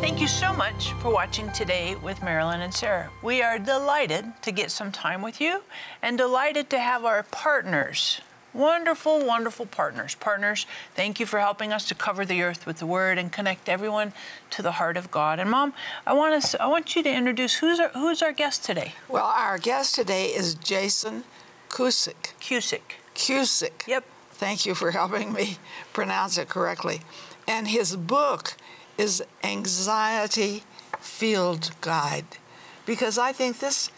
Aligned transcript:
Thank 0.00 0.20
you 0.20 0.28
so 0.28 0.52
much 0.54 0.92
for 1.00 1.12
watching 1.12 1.50
today 1.52 1.96
with 1.96 2.22
Marilyn 2.22 2.62
and 2.62 2.72
Sarah. 2.72 3.10
We 3.22 3.42
are 3.42 3.58
delighted 3.58 4.32
to 4.42 4.52
get 4.52 4.70
some 4.70 4.90
time 4.90 5.22
with 5.22 5.40
you 5.40 5.62
and 6.00 6.16
delighted 6.16 6.70
to 6.70 6.78
have 6.78 7.04
our 7.04 7.22
partners. 7.24 8.20
Wonderful, 8.54 9.26
wonderful 9.26 9.66
partners. 9.66 10.14
Partners, 10.14 10.66
thank 10.94 11.18
you 11.18 11.26
for 11.26 11.40
helping 11.40 11.72
us 11.72 11.88
to 11.88 11.94
cover 11.94 12.24
the 12.24 12.42
earth 12.42 12.66
with 12.66 12.78
the 12.78 12.86
word 12.86 13.18
and 13.18 13.32
connect 13.32 13.68
everyone 13.68 14.12
to 14.50 14.62
the 14.62 14.72
heart 14.72 14.96
of 14.96 15.10
God. 15.10 15.40
And 15.40 15.50
Mom, 15.50 15.74
I 16.06 16.12
want 16.12 16.34
us 16.34 16.54
I 16.54 16.68
want 16.68 16.94
you 16.94 17.02
to 17.02 17.12
introduce 17.12 17.54
who's 17.54 17.80
our 17.80 17.88
who's 17.88 18.22
our 18.22 18.32
guest 18.32 18.64
today. 18.64 18.94
Well, 19.08 19.26
our 19.26 19.58
guest 19.58 19.96
today 19.96 20.26
is 20.26 20.54
Jason 20.54 21.24
Cusick. 21.68 22.34
Cusick. 22.40 23.00
Cusick. 23.16 23.86
Yep. 23.88 24.04
Thank 24.30 24.64
you 24.64 24.76
for 24.76 24.92
helping 24.92 25.32
me 25.32 25.58
pronounce 25.92 26.38
it 26.38 26.48
correctly. 26.48 27.00
And 27.48 27.68
his 27.68 27.96
book 27.96 28.56
is 28.96 29.22
Anxiety 29.42 30.62
Field 31.00 31.72
Guide 31.80 32.38
because 32.86 33.18
I 33.18 33.32
think 33.32 33.58
this 33.58 33.90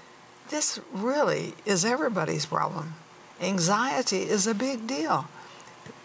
this 0.48 0.80
really 0.92 1.54
is 1.66 1.84
everybody's 1.84 2.46
problem. 2.46 2.95
Anxiety 3.40 4.22
is 4.22 4.46
a 4.46 4.54
big 4.54 4.86
deal. 4.86 5.28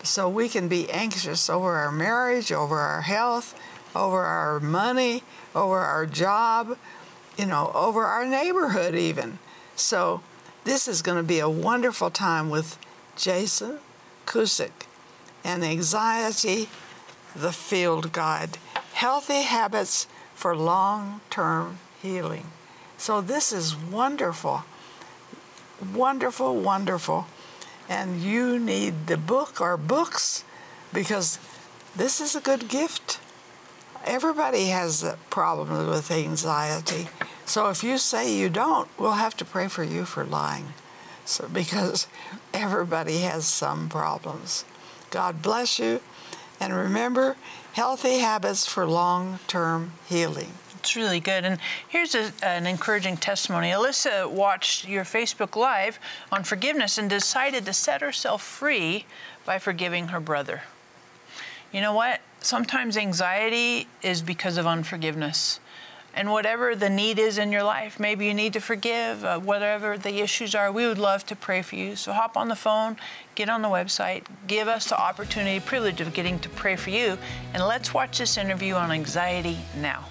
So 0.03 0.27
we 0.27 0.49
can 0.49 0.67
be 0.67 0.89
anxious 0.89 1.49
over 1.49 1.73
our 1.73 1.91
marriage, 1.91 2.51
over 2.51 2.79
our 2.79 3.01
health, 3.01 3.57
over 3.95 4.21
our 4.21 4.59
money, 4.59 5.23
over 5.55 5.79
our 5.79 6.05
job, 6.05 6.77
you 7.37 7.45
know, 7.45 7.71
over 7.73 8.03
our 8.03 8.25
neighborhood 8.25 8.95
even. 8.95 9.39
So 9.75 10.21
this 10.63 10.87
is 10.87 11.01
going 11.01 11.17
to 11.17 11.23
be 11.23 11.39
a 11.39 11.49
wonderful 11.49 12.09
time 12.09 12.49
with 12.49 12.77
Jason 13.15 13.79
Cusick 14.25 14.87
and 15.43 15.63
Anxiety 15.63 16.69
the 17.35 17.51
Field 17.51 18.11
Guide 18.11 18.57
Healthy 18.93 19.43
Habits 19.43 20.07
for 20.35 20.55
Long 20.55 21.21
Term 21.29 21.79
Healing. 22.01 22.47
So 22.97 23.21
this 23.21 23.51
is 23.51 23.75
wonderful. 23.75 24.63
Wonderful, 25.93 26.55
wonderful. 26.57 27.27
And 27.89 28.21
you 28.21 28.59
need 28.59 29.07
the 29.07 29.17
book 29.17 29.59
or 29.59 29.77
books 29.77 30.43
because 30.93 31.39
this 31.95 32.21
is 32.21 32.35
a 32.35 32.41
good 32.41 32.69
gift. 32.69 33.19
Everybody 34.05 34.67
has 34.67 35.15
problems 35.29 35.89
with 35.89 36.11
anxiety. 36.11 37.07
So 37.45 37.69
if 37.69 37.83
you 37.83 37.97
say 37.97 38.33
you 38.33 38.49
don't, 38.49 38.87
we'll 38.97 39.13
have 39.13 39.35
to 39.37 39.45
pray 39.45 39.67
for 39.67 39.83
you 39.83 40.05
for 40.05 40.23
lying. 40.23 40.73
So 41.25 41.47
because 41.47 42.07
everybody 42.53 43.19
has 43.19 43.45
some 43.45 43.89
problems. 43.89 44.65
God 45.09 45.41
bless 45.41 45.79
you. 45.79 45.99
And 46.59 46.73
remember, 46.73 47.35
healthy 47.73 48.19
habits 48.19 48.67
for 48.67 48.85
long 48.85 49.39
term 49.47 49.93
healing. 50.07 50.53
It's 50.81 50.95
really 50.95 51.19
good. 51.19 51.45
And 51.45 51.59
here's 51.87 52.15
a, 52.15 52.31
an 52.41 52.65
encouraging 52.65 53.17
testimony. 53.17 53.69
Alyssa 53.69 54.27
watched 54.27 54.87
your 54.87 55.03
Facebook 55.03 55.55
Live 55.55 55.99
on 56.31 56.43
forgiveness 56.43 56.97
and 56.97 57.07
decided 57.07 57.65
to 57.67 57.73
set 57.73 58.01
herself 58.01 58.41
free 58.41 59.05
by 59.45 59.59
forgiving 59.59 60.07
her 60.07 60.19
brother. 60.19 60.63
You 61.71 61.81
know 61.81 61.93
what? 61.93 62.21
Sometimes 62.39 62.97
anxiety 62.97 63.87
is 64.01 64.23
because 64.23 64.57
of 64.57 64.65
unforgiveness. 64.65 65.59
And 66.15 66.31
whatever 66.31 66.75
the 66.75 66.89
need 66.89 67.19
is 67.19 67.37
in 67.37 67.51
your 67.51 67.63
life, 67.63 67.99
maybe 67.99 68.25
you 68.25 68.33
need 68.33 68.53
to 68.53 68.59
forgive, 68.59 69.23
uh, 69.23 69.39
whatever 69.39 69.99
the 69.99 70.19
issues 70.19 70.55
are, 70.55 70.71
we 70.71 70.87
would 70.87 70.97
love 70.97 71.27
to 71.27 71.35
pray 71.35 71.61
for 71.61 71.75
you. 71.75 71.95
So 71.95 72.11
hop 72.11 72.35
on 72.35 72.47
the 72.49 72.55
phone, 72.55 72.97
get 73.35 73.49
on 73.49 73.61
the 73.61 73.69
website, 73.69 74.23
give 74.47 74.67
us 74.67 74.89
the 74.89 74.99
opportunity, 74.99 75.59
privilege 75.59 76.01
of 76.01 76.11
getting 76.11 76.39
to 76.39 76.49
pray 76.49 76.75
for 76.75 76.89
you, 76.89 77.19
and 77.53 77.63
let's 77.63 77.93
watch 77.93 78.17
this 78.17 78.35
interview 78.35 78.73
on 78.73 78.91
anxiety 78.91 79.59
now. 79.77 80.10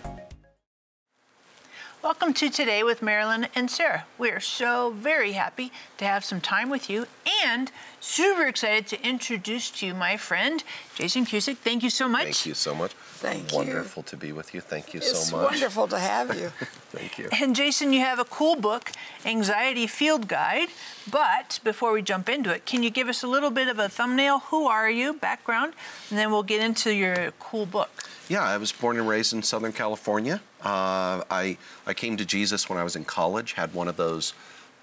Welcome 2.03 2.33
to 2.33 2.49
Today 2.49 2.81
with 2.81 3.03
Marilyn 3.03 3.45
and 3.53 3.69
Sarah. 3.69 4.05
We 4.17 4.31
are 4.31 4.39
so 4.39 4.89
very 4.89 5.33
happy 5.33 5.71
to 5.99 6.05
have 6.05 6.25
some 6.25 6.41
time 6.41 6.71
with 6.71 6.89
you 6.89 7.05
and 7.45 7.71
super 7.99 8.47
excited 8.47 8.87
to 8.87 9.07
introduce 9.07 9.69
to 9.69 9.85
you 9.85 9.93
my 9.93 10.17
friend, 10.17 10.63
Jason 10.95 11.27
Cusick. 11.27 11.57
Thank 11.57 11.83
you 11.83 11.91
so 11.91 12.09
much. 12.09 12.23
Thank 12.23 12.45
you 12.47 12.55
so 12.55 12.73
much. 12.73 12.93
Thank 13.21 13.51
you. 13.51 13.57
Wonderful 13.57 14.01
to 14.03 14.17
be 14.17 14.31
with 14.31 14.55
you. 14.55 14.61
Thank 14.61 14.95
you 14.95 14.97
It's 14.99 15.29
so 15.29 15.37
much. 15.37 15.51
wonderful 15.51 15.87
to 15.89 15.99
have 15.99 16.35
you. 16.39 16.49
Thank 16.91 17.19
you. 17.19 17.29
And 17.31 17.55
Jason, 17.55 17.93
you 17.93 17.99
have 17.99 18.17
a 18.17 18.25
cool 18.25 18.55
book, 18.55 18.91
Anxiety 19.23 19.85
Field 19.85 20.27
Guide. 20.27 20.69
But 21.09 21.59
before 21.63 21.91
we 21.91 22.01
jump 22.01 22.29
into 22.29 22.51
it, 22.51 22.65
can 22.65 22.81
you 22.81 22.89
give 22.89 23.07
us 23.07 23.21
a 23.21 23.27
little 23.27 23.51
bit 23.51 23.67
of 23.67 23.77
a 23.77 23.87
thumbnail? 23.87 24.39
Who 24.49 24.65
are 24.67 24.89
you, 24.89 25.13
background, 25.13 25.73
and 26.09 26.17
then 26.17 26.31
we'll 26.31 26.41
get 26.41 26.61
into 26.63 26.91
your 26.93 27.31
cool 27.39 27.67
book. 27.67 27.91
Yeah, 28.27 28.41
I 28.43 28.57
was 28.57 28.71
born 28.71 28.97
and 28.97 29.07
raised 29.07 29.33
in 29.33 29.43
Southern 29.43 29.71
California. 29.73 30.41
Uh, 30.63 31.21
I 31.29 31.57
I 31.85 31.93
came 31.93 32.17
to 32.17 32.25
Jesus 32.25 32.69
when 32.69 32.79
I 32.79 32.83
was 32.83 32.95
in 32.95 33.05
college. 33.05 33.53
Had 33.53 33.73
one 33.75 33.87
of 33.87 33.97
those 33.97 34.33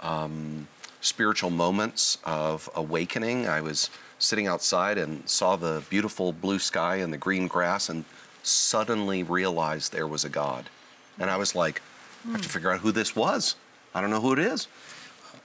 um, 0.00 0.68
spiritual 1.00 1.50
moments 1.50 2.18
of 2.24 2.68
awakening. 2.76 3.48
I 3.48 3.60
was 3.62 3.90
sitting 4.20 4.46
outside 4.46 4.96
and 4.98 5.28
saw 5.28 5.56
the 5.56 5.82
beautiful 5.90 6.32
blue 6.32 6.58
sky 6.58 6.96
and 6.96 7.12
the 7.12 7.18
green 7.18 7.48
grass, 7.48 7.88
and 7.88 8.04
suddenly 8.42 9.22
realized 9.22 9.92
there 9.92 10.06
was 10.06 10.24
a 10.24 10.28
God. 10.28 10.70
And 11.18 11.30
I 11.30 11.36
was 11.36 11.54
like, 11.54 11.82
I 12.26 12.32
have 12.32 12.42
to 12.42 12.48
figure 12.48 12.70
out 12.70 12.80
who 12.80 12.92
this 12.92 13.14
was. 13.14 13.56
I 13.94 14.00
don't 14.00 14.10
know 14.10 14.20
who 14.20 14.32
it 14.32 14.38
is. 14.38 14.68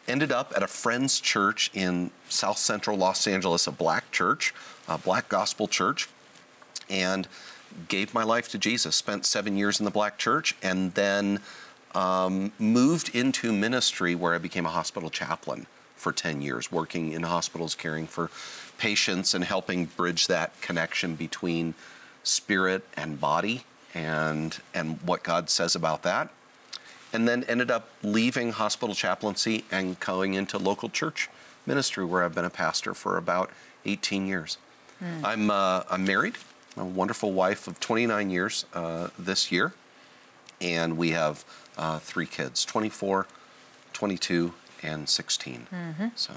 Ended 0.07 0.31
up 0.31 0.53
at 0.55 0.63
a 0.63 0.67
friend's 0.67 1.19
church 1.19 1.71
in 1.73 2.11
South 2.29 2.57
Central 2.57 2.97
Los 2.97 3.25
Angeles, 3.25 3.67
a 3.67 3.71
black 3.71 4.11
church, 4.11 4.53
a 4.87 4.97
black 4.97 5.29
gospel 5.29 5.67
church, 5.67 6.09
and 6.89 7.27
gave 7.87 8.13
my 8.13 8.23
life 8.23 8.49
to 8.49 8.57
Jesus. 8.57 8.95
Spent 8.95 9.25
seven 9.25 9.55
years 9.55 9.79
in 9.79 9.85
the 9.85 9.91
black 9.91 10.17
church, 10.17 10.55
and 10.61 10.93
then 10.93 11.39
um, 11.95 12.51
moved 12.59 13.15
into 13.15 13.53
ministry 13.53 14.13
where 14.15 14.33
I 14.33 14.39
became 14.39 14.65
a 14.65 14.69
hospital 14.69 15.09
chaplain 15.09 15.67
for 15.95 16.11
10 16.11 16.41
years, 16.41 16.71
working 16.71 17.13
in 17.13 17.23
hospitals, 17.23 17.75
caring 17.75 18.07
for 18.07 18.29
patients, 18.77 19.33
and 19.33 19.43
helping 19.43 19.85
bridge 19.85 20.27
that 20.27 20.59
connection 20.61 21.15
between 21.15 21.75
spirit 22.23 22.83
and 22.95 23.19
body 23.19 23.63
and, 23.93 24.59
and 24.73 24.99
what 25.01 25.23
God 25.23 25.49
says 25.49 25.75
about 25.75 26.03
that. 26.03 26.29
And 27.11 27.27
then 27.27 27.43
ended 27.43 27.69
up 27.69 27.89
leaving 28.01 28.53
hospital 28.53 28.95
chaplaincy 28.95 29.65
and 29.71 29.99
going 29.99 30.33
into 30.33 30.57
local 30.57 30.89
church 30.89 31.29
ministry 31.65 32.03
where 32.03 32.23
I've 32.23 32.33
been 32.33 32.45
a 32.45 32.49
pastor 32.49 32.93
for 32.93 33.17
about 33.17 33.51
18 33.85 34.25
years. 34.27 34.57
I'm, 35.23 35.51
uh, 35.51 35.83
I'm 35.89 36.05
married, 36.05 36.37
a 36.77 36.85
wonderful 36.85 37.33
wife 37.33 37.67
of 37.67 37.79
29 37.81 38.29
years 38.29 38.65
uh, 38.73 39.09
this 39.19 39.51
year, 39.51 39.73
and 40.61 40.97
we 40.97 41.09
have 41.11 41.43
uh, 41.77 41.99
three 41.99 42.25
kids 42.25 42.63
24, 42.63 43.27
22, 43.91 44.53
and 44.81 45.07
16. 45.09 45.67
So 46.15 46.33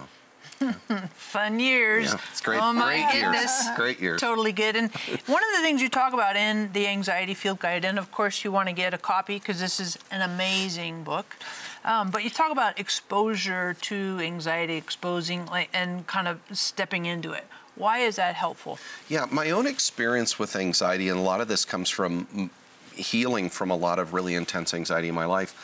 Fun 1.14 1.60
years. 1.60 2.06
Yeah, 2.06 2.20
it's 2.30 2.40
great. 2.40 2.60
Oh 2.62 2.72
my 2.72 3.08
great 3.10 3.22
goodness. 3.22 3.64
years. 3.64 3.76
Great 3.76 4.00
years. 4.00 4.20
Totally 4.20 4.52
good. 4.52 4.76
And 4.76 4.90
one 5.26 5.42
of 5.42 5.56
the 5.56 5.62
things 5.62 5.82
you 5.82 5.88
talk 5.88 6.12
about 6.12 6.36
in 6.36 6.72
the 6.72 6.86
Anxiety 6.86 7.34
Field 7.34 7.60
Guide, 7.60 7.84
and 7.84 7.98
of 7.98 8.10
course 8.10 8.44
you 8.44 8.52
want 8.52 8.68
to 8.68 8.74
get 8.74 8.94
a 8.94 8.98
copy 8.98 9.38
because 9.38 9.60
this 9.60 9.80
is 9.80 9.98
an 10.10 10.22
amazing 10.22 11.04
book. 11.04 11.36
Um, 11.84 12.10
but 12.10 12.24
you 12.24 12.30
talk 12.30 12.50
about 12.50 12.78
exposure 12.80 13.74
to 13.82 14.18
anxiety, 14.20 14.76
exposing 14.76 15.46
like, 15.46 15.68
and 15.72 16.06
kind 16.06 16.26
of 16.26 16.40
stepping 16.52 17.06
into 17.06 17.32
it. 17.32 17.46
Why 17.76 17.98
is 17.98 18.16
that 18.16 18.34
helpful? 18.34 18.78
Yeah, 19.08 19.26
my 19.30 19.50
own 19.50 19.66
experience 19.66 20.38
with 20.38 20.56
anxiety, 20.56 21.08
and 21.08 21.18
a 21.18 21.22
lot 21.22 21.40
of 21.40 21.48
this 21.48 21.64
comes 21.64 21.90
from 21.90 22.50
healing 22.94 23.50
from 23.50 23.70
a 23.70 23.76
lot 23.76 23.98
of 23.98 24.14
really 24.14 24.34
intense 24.34 24.72
anxiety 24.72 25.08
in 25.08 25.14
my 25.14 25.26
life. 25.26 25.54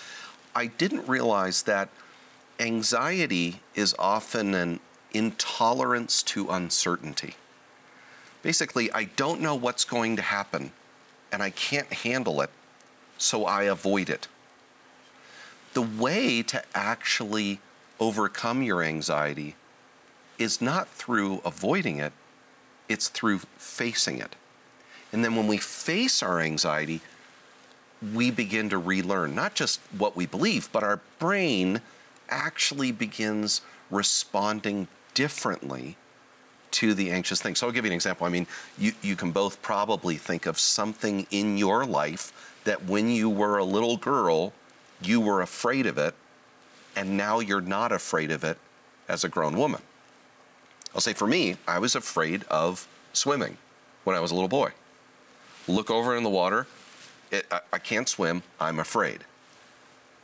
I 0.54 0.66
didn't 0.66 1.08
realize 1.08 1.62
that 1.62 1.88
anxiety 2.62 3.60
is 3.74 3.94
often 3.98 4.54
an 4.54 4.80
intolerance 5.12 6.22
to 6.22 6.48
uncertainty. 6.48 7.34
Basically, 8.42 8.90
I 8.92 9.04
don't 9.04 9.40
know 9.40 9.54
what's 9.54 9.84
going 9.84 10.16
to 10.16 10.22
happen 10.22 10.72
and 11.32 11.42
I 11.42 11.50
can't 11.50 11.92
handle 11.92 12.40
it, 12.40 12.50
so 13.18 13.46
I 13.46 13.64
avoid 13.64 14.08
it. 14.08 14.28
The 15.74 15.82
way 15.82 16.42
to 16.42 16.62
actually 16.74 17.60
overcome 17.98 18.62
your 18.62 18.82
anxiety 18.82 19.56
is 20.38 20.60
not 20.60 20.88
through 20.88 21.40
avoiding 21.44 21.98
it, 21.98 22.12
it's 22.88 23.08
through 23.08 23.40
facing 23.56 24.18
it. 24.18 24.36
And 25.12 25.24
then 25.24 25.34
when 25.34 25.46
we 25.46 25.56
face 25.56 26.22
our 26.22 26.40
anxiety, 26.40 27.00
we 28.14 28.30
begin 28.30 28.68
to 28.70 28.78
relearn 28.78 29.34
not 29.34 29.54
just 29.54 29.80
what 29.96 30.16
we 30.16 30.26
believe, 30.26 30.70
but 30.72 30.82
our 30.82 31.00
brain 31.18 31.80
actually 32.32 32.90
begins 32.90 33.60
responding 33.90 34.88
differently 35.14 35.96
to 36.72 36.94
the 36.94 37.10
anxious 37.10 37.40
thing. 37.42 37.54
So 37.54 37.66
I'll 37.66 37.72
give 37.72 37.84
you 37.84 37.90
an 37.90 37.94
example. 37.94 38.26
I 38.26 38.30
mean, 38.30 38.46
you, 38.78 38.92
you 39.02 39.14
can 39.14 39.30
both 39.30 39.60
probably 39.60 40.16
think 40.16 40.46
of 40.46 40.58
something 40.58 41.26
in 41.30 41.58
your 41.58 41.84
life 41.84 42.32
that 42.64 42.84
when 42.84 43.10
you 43.10 43.28
were 43.28 43.58
a 43.58 43.64
little 43.64 43.98
girl, 43.98 44.54
you 45.02 45.20
were 45.20 45.42
afraid 45.42 45.86
of 45.86 45.98
it, 45.98 46.14
and 46.96 47.16
now 47.16 47.40
you're 47.40 47.60
not 47.60 47.92
afraid 47.92 48.30
of 48.30 48.42
it 48.42 48.56
as 49.08 49.24
a 49.24 49.28
grown 49.28 49.58
woman. 49.58 49.82
I'll 50.94 51.00
say 51.00 51.12
for 51.12 51.26
me, 51.26 51.56
I 51.68 51.78
was 51.78 51.94
afraid 51.94 52.44
of 52.44 52.88
swimming 53.12 53.58
when 54.04 54.16
I 54.16 54.20
was 54.20 54.30
a 54.30 54.34
little 54.34 54.48
boy. 54.48 54.70
Look 55.68 55.90
over 55.90 56.16
in 56.16 56.22
the 56.22 56.30
water, 56.30 56.66
it, 57.30 57.46
I, 57.50 57.60
I 57.74 57.78
can't 57.78 58.08
swim, 58.08 58.42
I'm 58.58 58.78
afraid. 58.78 59.24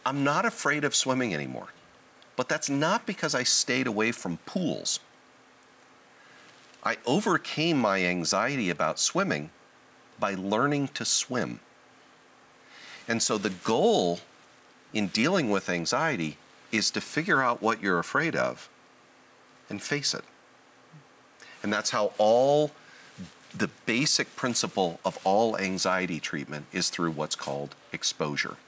I'm 0.06 0.24
not 0.24 0.44
afraid 0.46 0.84
of 0.84 0.94
swimming 0.94 1.34
anymore. 1.34 1.68
But 2.38 2.48
that's 2.48 2.70
not 2.70 3.04
because 3.04 3.34
I 3.34 3.42
stayed 3.42 3.88
away 3.88 4.12
from 4.12 4.36
pools. 4.46 5.00
I 6.84 6.98
overcame 7.04 7.78
my 7.78 8.04
anxiety 8.04 8.70
about 8.70 9.00
swimming 9.00 9.50
by 10.20 10.34
learning 10.34 10.90
to 10.94 11.04
swim. 11.04 11.58
And 13.08 13.20
so 13.20 13.38
the 13.38 13.50
goal 13.50 14.20
in 14.94 15.08
dealing 15.08 15.50
with 15.50 15.68
anxiety 15.68 16.36
is 16.70 16.92
to 16.92 17.00
figure 17.00 17.42
out 17.42 17.60
what 17.60 17.82
you're 17.82 17.98
afraid 17.98 18.36
of 18.36 18.68
and 19.68 19.82
face 19.82 20.14
it. 20.14 20.22
And 21.64 21.72
that's 21.72 21.90
how 21.90 22.12
all 22.18 22.70
the 23.52 23.70
basic 23.84 24.36
principle 24.36 25.00
of 25.04 25.18
all 25.24 25.58
anxiety 25.58 26.20
treatment 26.20 26.66
is 26.72 26.88
through 26.88 27.10
what's 27.10 27.34
called 27.34 27.74
exposure. 27.92 28.58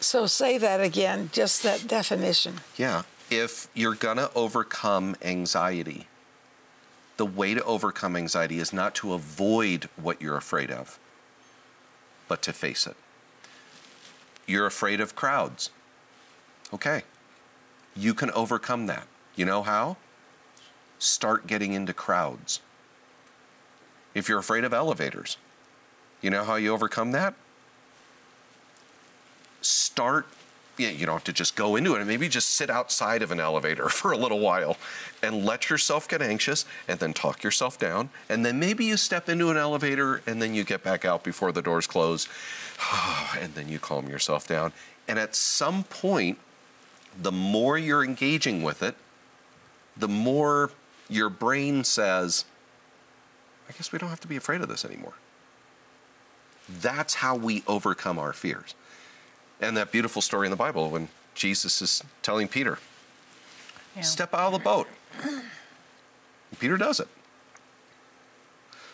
So 0.00 0.26
say 0.26 0.56
that 0.58 0.80
again, 0.80 1.30
just 1.32 1.62
that 1.62 1.86
definition. 1.86 2.60
Yeah. 2.76 3.02
If 3.30 3.68
you're 3.74 3.94
going 3.94 4.16
to 4.16 4.32
overcome 4.34 5.14
anxiety, 5.22 6.08
the 7.16 7.26
way 7.26 7.54
to 7.54 7.62
overcome 7.64 8.16
anxiety 8.16 8.58
is 8.58 8.72
not 8.72 8.94
to 8.96 9.12
avoid 9.12 9.88
what 9.96 10.20
you're 10.20 10.38
afraid 10.38 10.70
of, 10.70 10.98
but 12.28 12.42
to 12.42 12.52
face 12.52 12.86
it. 12.86 12.96
You're 14.46 14.66
afraid 14.66 15.00
of 15.00 15.14
crowds. 15.14 15.70
Okay. 16.72 17.02
You 17.94 18.14
can 18.14 18.30
overcome 18.30 18.86
that. 18.86 19.06
You 19.36 19.44
know 19.44 19.62
how? 19.62 19.96
Start 20.98 21.46
getting 21.46 21.72
into 21.72 21.92
crowds. 21.92 22.60
If 24.14 24.28
you're 24.28 24.38
afraid 24.38 24.64
of 24.64 24.72
elevators, 24.72 25.36
you 26.20 26.30
know 26.30 26.44
how 26.44 26.56
you 26.56 26.72
overcome 26.72 27.12
that? 27.12 27.34
Start 29.60 30.26
yeah, 30.80 30.88
you 30.88 31.04
don't 31.04 31.16
have 31.16 31.24
to 31.24 31.32
just 31.32 31.56
go 31.56 31.76
into 31.76 31.94
it 31.94 31.98
and 31.98 32.08
maybe 32.08 32.26
just 32.26 32.48
sit 32.50 32.70
outside 32.70 33.20
of 33.20 33.30
an 33.30 33.38
elevator 33.38 33.88
for 33.90 34.12
a 34.12 34.16
little 34.16 34.38
while 34.38 34.78
and 35.22 35.44
let 35.44 35.68
yourself 35.68 36.08
get 36.08 36.22
anxious 36.22 36.64
and 36.88 36.98
then 36.98 37.12
talk 37.12 37.42
yourself 37.42 37.78
down. 37.78 38.08
And 38.30 38.46
then 38.46 38.58
maybe 38.58 38.86
you 38.86 38.96
step 38.96 39.28
into 39.28 39.50
an 39.50 39.58
elevator 39.58 40.22
and 40.26 40.40
then 40.40 40.54
you 40.54 40.64
get 40.64 40.82
back 40.82 41.04
out 41.04 41.22
before 41.22 41.52
the 41.52 41.60
doors 41.60 41.86
close 41.86 42.28
and 43.38 43.54
then 43.54 43.68
you 43.68 43.78
calm 43.78 44.08
yourself 44.08 44.48
down. 44.48 44.72
And 45.06 45.18
at 45.18 45.34
some 45.34 45.84
point, 45.84 46.38
the 47.20 47.32
more 47.32 47.76
you're 47.76 48.04
engaging 48.04 48.62
with 48.62 48.82
it, 48.82 48.94
the 49.96 50.08
more 50.08 50.70
your 51.08 51.28
brain 51.28 51.84
says, 51.84 52.46
I 53.68 53.72
guess 53.72 53.92
we 53.92 53.98
don't 53.98 54.08
have 54.08 54.20
to 54.20 54.28
be 54.28 54.36
afraid 54.36 54.62
of 54.62 54.68
this 54.68 54.84
anymore. 54.84 55.14
That's 56.68 57.14
how 57.14 57.34
we 57.34 57.64
overcome 57.66 58.18
our 58.18 58.32
fears. 58.32 58.74
And 59.60 59.76
that 59.76 59.92
beautiful 59.92 60.22
story 60.22 60.46
in 60.46 60.50
the 60.50 60.56
Bible 60.56 60.90
when 60.90 61.08
Jesus 61.34 61.82
is 61.82 62.02
telling 62.22 62.48
Peter, 62.48 62.78
Yeah. 63.94 64.02
step 64.02 64.34
out 64.34 64.46
of 64.46 64.52
the 64.52 64.58
boat. 64.58 64.88
And 65.22 66.58
Peter 66.58 66.76
does 66.76 67.00
it. 67.00 67.08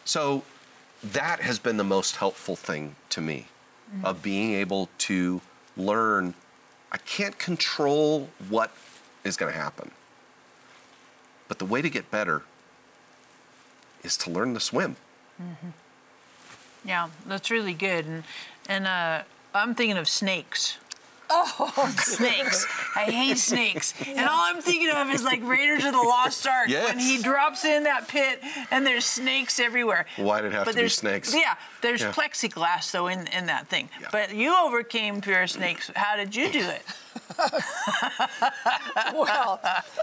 So 0.05 0.45
that 1.03 1.41
has 1.41 1.59
been 1.59 1.77
the 1.77 1.85
most 1.85 2.17
helpful 2.17 2.57
thing 2.57 2.97
to 3.11 3.21
me 3.21 3.49
of 4.03 4.23
being 4.23 4.53
able 4.55 4.89
to 4.99 5.41
learn 5.77 6.35
I 6.93 6.99
can't 6.99 7.37
control 7.39 8.31
what 8.49 8.71
is 9.25 9.37
going 9.37 9.53
to 9.53 9.59
happen. 9.59 9.91
But 11.49 11.59
the 11.59 11.65
way 11.65 11.83
to 11.83 11.91
get 11.91 12.11
better 12.11 12.43
is 14.03 14.17
to 14.19 14.31
learn 14.31 14.55
to 14.55 14.61
swim. 14.61 14.97
Yeah, 16.85 17.09
that's 17.27 17.51
really 17.51 17.75
good. 17.75 18.07
And 18.07 18.25
and 18.69 18.87
uh, 18.87 19.23
I'm 19.57 19.75
thinking 19.75 19.97
of 19.97 20.09
snakes. 20.09 20.79
Oh, 21.29 21.93
snakes! 21.99 22.65
I 22.95 23.11
hate 23.11 23.37
snakes, 23.39 23.95
and 24.07 24.21
all 24.21 24.45
I'm 24.45 24.63
thinking 24.63 24.91
of 24.91 25.11
is 25.11 25.25
like 25.25 25.43
Raiders 25.43 25.85
of 25.85 25.91
the 25.93 25.99
Lost 25.99 26.47
Ark 26.47 26.69
when 26.69 27.01
he 27.01 27.21
drops 27.21 27.65
in 27.65 27.83
that 27.83 28.07
pit 28.07 28.41
and 28.71 28.87
there's 28.87 29.05
snakes 29.05 29.59
everywhere. 29.59 30.07
Why 30.19 30.41
did 30.41 30.53
it 30.53 30.55
have 30.55 30.67
but 30.67 30.71
to 30.73 30.77
be 30.77 30.83
there's, 30.83 30.95
snakes? 30.95 31.35
Yeah, 31.35 31.57
there's 31.83 32.03
Yeah. 32.03 32.13
plexiglass 32.13 32.93
though 32.93 33.09
in, 33.09 33.27
in 33.29 33.47
that 33.47 33.67
thing. 33.67 33.89
Yeah. 34.01 34.07
But 34.13 34.37
you 34.37 34.55
overcame 34.57 35.21
fear 35.21 35.43
of 35.43 35.51
snakes. 35.51 35.91
How 35.97 36.15
did 36.17 36.37
you 36.37 36.49
do 36.53 36.61
it? 36.61 36.83
Well, 39.13 39.61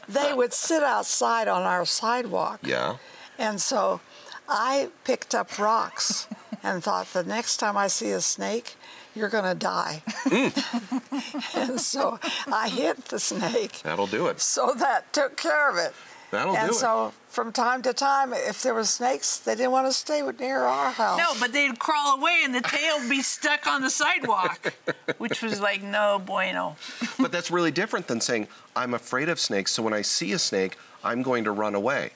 they 0.07 0.33
would 0.33 0.53
sit 0.53 0.83
outside 0.83 1.48
on 1.48 1.63
our 1.63 1.86
sidewalk. 1.86 2.60
Yeah. 2.63 2.98
And 3.38 3.62
so 3.62 4.01
I 4.48 4.89
picked 5.03 5.33
up 5.33 5.57
rocks 5.60 6.27
and 6.62 6.83
thought 6.83 7.07
the 7.13 7.24
next 7.24 7.57
time 7.57 7.77
I 7.77 7.88
see 7.88 8.12
a 8.12 8.22
snake, 8.22 8.75
you're 9.15 9.29
going 9.29 9.43
to 9.43 9.55
die. 9.55 10.03
Mm. 10.25 11.55
and 11.70 11.79
so 11.79 12.20
I 12.48 12.70
hit 12.70 13.05
the 13.05 13.20
snake. 13.20 13.82
That'll 13.84 14.08
do 14.08 14.27
it. 14.27 14.39
So 14.39 14.74
that 14.77 15.12
took 15.13 15.38
care 15.38 15.70
of 15.70 15.77
it. 15.77 15.93
That'll 16.32 16.55
and 16.55 16.62
do 16.62 16.65
it. 16.65 16.67
And 16.70 16.75
so 16.75 17.13
from 17.27 17.51
time 17.51 17.82
to 17.84 17.93
time, 17.93 18.34
if 18.34 18.63
there 18.63 18.74
were 18.74 18.84
snakes, 18.84 19.38
they 19.38 19.55
didn't 19.55 19.72
want 19.72 19.88
to 19.88 19.93
stay 19.93 20.22
near 20.39 20.62
our 20.62 20.91
house. 20.91 21.17
No, 21.17 21.34
but 21.39 21.53
they'd 21.53 21.77
crawl 21.77 22.17
away 22.17 22.41
and 22.43 22.55
the 22.55 22.62
tail 22.62 23.00
would 23.00 23.10
be 23.10 23.22
stuck 23.22 23.67
on 23.67 23.82
the 23.82 23.89
sidewalk, 23.89 24.74
which 25.20 25.41
was 25.41 25.62
like 25.62 25.84
no 25.84 26.22
bueno. 26.24 26.75
But 27.20 27.32
that's 27.32 27.51
really 27.51 27.72
different 27.72 28.08
than 28.08 28.20
saying, 28.20 28.48
I'm 28.75 28.93
afraid 28.93 29.29
of 29.29 29.39
snakes, 29.39 29.72
so 29.72 29.84
when 29.84 29.93
I 29.93 30.01
see 30.01 30.32
a 30.34 30.39
snake, 30.39 30.77
I'm 31.03 31.22
going 31.22 31.43
to 31.43 31.51
run 31.51 31.75
away. 31.75 32.12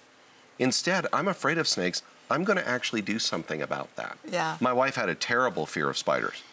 Instead, 0.59 1.05
I'm 1.13 1.27
afraid 1.27 1.57
of 1.59 1.67
snakes. 1.67 2.01
I'm 2.29 2.43
going 2.43 2.57
to 2.57 2.67
actually 2.67 3.01
do 3.01 3.19
something 3.19 3.61
about 3.61 3.95
that. 3.95 4.17
Yeah. 4.29 4.57
My 4.59 4.73
wife 4.73 4.95
had 4.95 5.09
a 5.09 5.15
terrible 5.15 5.65
fear 5.65 5.89
of 5.89 5.97
spiders. 5.97 6.43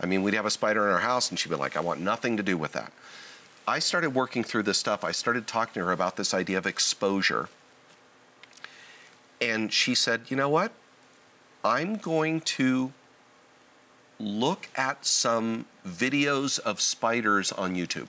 I 0.00 0.06
mean, 0.06 0.22
we'd 0.22 0.34
have 0.34 0.46
a 0.46 0.50
spider 0.50 0.86
in 0.86 0.92
our 0.92 1.00
house, 1.00 1.30
and 1.30 1.38
she'd 1.38 1.48
be 1.48 1.56
like, 1.56 1.76
I 1.76 1.80
want 1.80 2.00
nothing 2.00 2.36
to 2.36 2.42
do 2.42 2.56
with 2.56 2.72
that. 2.72 2.92
I 3.66 3.80
started 3.80 4.14
working 4.14 4.44
through 4.44 4.62
this 4.62 4.78
stuff. 4.78 5.04
I 5.04 5.12
started 5.12 5.46
talking 5.46 5.74
to 5.74 5.86
her 5.86 5.92
about 5.92 6.16
this 6.16 6.32
idea 6.32 6.58
of 6.58 6.66
exposure. 6.66 7.48
And 9.40 9.72
she 9.72 9.94
said, 9.94 10.22
You 10.28 10.36
know 10.36 10.48
what? 10.48 10.72
I'm 11.64 11.96
going 11.96 12.40
to 12.40 12.92
look 14.18 14.68
at 14.76 15.04
some 15.04 15.66
videos 15.86 16.58
of 16.58 16.80
spiders 16.80 17.52
on 17.52 17.74
YouTube. 17.74 18.08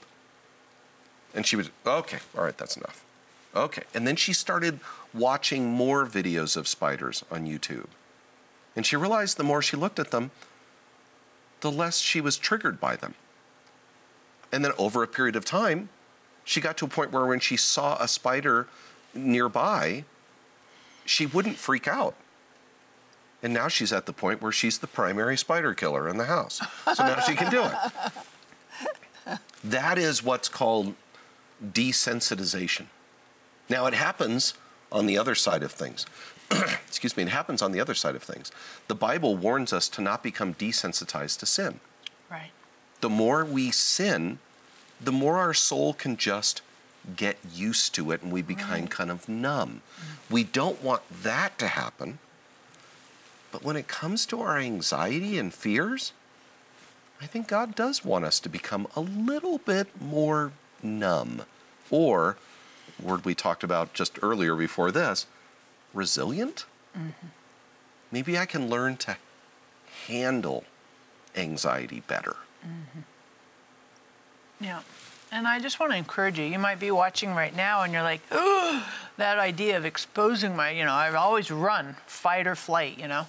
And 1.33 1.45
she 1.45 1.55
was, 1.55 1.69
okay, 1.85 2.19
all 2.37 2.43
right, 2.43 2.57
that's 2.57 2.77
enough. 2.77 3.03
Okay. 3.55 3.83
And 3.93 4.07
then 4.07 4.15
she 4.15 4.33
started 4.33 4.79
watching 5.13 5.69
more 5.69 6.05
videos 6.05 6.57
of 6.57 6.67
spiders 6.67 7.23
on 7.31 7.45
YouTube. 7.45 7.87
And 8.75 8.85
she 8.85 8.95
realized 8.95 9.37
the 9.37 9.43
more 9.43 9.61
she 9.61 9.77
looked 9.77 9.99
at 9.99 10.11
them, 10.11 10.31
the 11.61 11.71
less 11.71 11.99
she 11.99 12.21
was 12.21 12.37
triggered 12.37 12.79
by 12.79 12.95
them. 12.95 13.15
And 14.51 14.63
then 14.63 14.71
over 14.77 15.03
a 15.03 15.07
period 15.07 15.35
of 15.35 15.45
time, 15.45 15.89
she 16.43 16.61
got 16.61 16.77
to 16.77 16.85
a 16.85 16.89
point 16.89 17.11
where 17.11 17.25
when 17.25 17.39
she 17.39 17.57
saw 17.57 17.97
a 18.01 18.07
spider 18.07 18.67
nearby, 19.13 20.05
she 21.05 21.25
wouldn't 21.25 21.57
freak 21.57 21.87
out. 21.87 22.15
And 23.41 23.53
now 23.53 23.67
she's 23.67 23.93
at 23.93 24.05
the 24.05 24.13
point 24.13 24.41
where 24.41 24.51
she's 24.51 24.79
the 24.79 24.87
primary 24.87 25.37
spider 25.37 25.73
killer 25.73 26.09
in 26.09 26.17
the 26.17 26.25
house. 26.25 26.61
So 26.93 27.05
now 27.05 27.19
she 27.21 27.35
can 27.35 27.49
do 27.51 27.63
it. 27.63 27.73
That 29.63 29.97
is 29.97 30.23
what's 30.23 30.49
called 30.49 30.95
desensitization. 31.63 32.85
Now 33.67 33.85
it 33.85 33.93
happens 33.93 34.53
on 34.91 35.05
the 35.05 35.17
other 35.17 35.35
side 35.35 35.63
of 35.63 35.71
things. 35.71 36.05
Excuse 36.87 37.15
me, 37.15 37.23
it 37.23 37.29
happens 37.29 37.61
on 37.61 37.71
the 37.71 37.79
other 37.79 37.93
side 37.93 38.15
of 38.15 38.23
things. 38.23 38.51
The 38.87 38.95
Bible 38.95 39.35
warns 39.35 39.71
us 39.71 39.87
to 39.89 40.01
not 40.01 40.23
become 40.23 40.53
desensitized 40.53 41.39
to 41.39 41.45
sin. 41.45 41.79
Right. 42.29 42.51
The 43.01 43.09
more 43.09 43.45
we 43.45 43.71
sin, 43.71 44.39
the 44.99 45.11
more 45.11 45.37
our 45.37 45.53
soul 45.53 45.93
can 45.93 46.17
just 46.17 46.61
get 47.15 47.37
used 47.53 47.95
to 47.95 48.11
it 48.11 48.21
and 48.21 48.31
we 48.31 48.41
become 48.41 48.81
right. 48.81 48.89
kind 48.89 49.11
of 49.11 49.29
numb. 49.29 49.81
Mm. 49.99 50.31
We 50.31 50.43
don't 50.43 50.83
want 50.83 51.01
that 51.23 51.57
to 51.59 51.67
happen. 51.67 52.19
But 53.51 53.63
when 53.63 53.75
it 53.75 53.87
comes 53.87 54.25
to 54.27 54.41
our 54.41 54.57
anxiety 54.57 55.39
and 55.39 55.53
fears, 55.53 56.13
I 57.21 57.25
think 57.25 57.47
God 57.47 57.75
does 57.75 58.05
want 58.05 58.25
us 58.25 58.39
to 58.41 58.49
become 58.49 58.87
a 58.95 59.01
little 59.01 59.57
bit 59.57 59.87
more 59.99 60.51
numb. 60.83 61.43
Or, 61.89 62.37
word 63.01 63.25
we 63.25 63.33
talked 63.33 63.63
about 63.63 63.93
just 63.93 64.19
earlier 64.21 64.55
before 64.55 64.91
this, 64.91 65.25
resilient. 65.93 66.65
Mm-hmm. 66.97 67.27
Maybe 68.11 68.37
I 68.37 68.45
can 68.45 68.69
learn 68.69 68.97
to 68.97 69.17
handle 70.07 70.63
anxiety 71.35 72.01
better. 72.07 72.35
Mm-hmm. 72.65 72.99
Yeah. 74.61 74.81
And 75.31 75.47
I 75.47 75.59
just 75.59 75.79
want 75.79 75.91
to 75.91 75.97
encourage 75.97 76.39
you. 76.39 76.45
You 76.45 76.57
might 76.59 76.79
be 76.79 76.91
watching 76.91 77.35
right 77.35 77.55
now 77.55 77.83
and 77.83 77.93
you're 77.93 78.01
like, 78.03 78.21
oh, 78.31 78.87
that 79.17 79.37
idea 79.37 79.77
of 79.77 79.85
exposing 79.85 80.55
my, 80.55 80.71
you 80.71 80.83
know, 80.83 80.93
I've 80.93 81.15
always 81.15 81.51
run, 81.51 81.95
fight 82.07 82.47
or 82.47 82.55
flight, 82.55 82.97
you 82.97 83.07
know. 83.07 83.27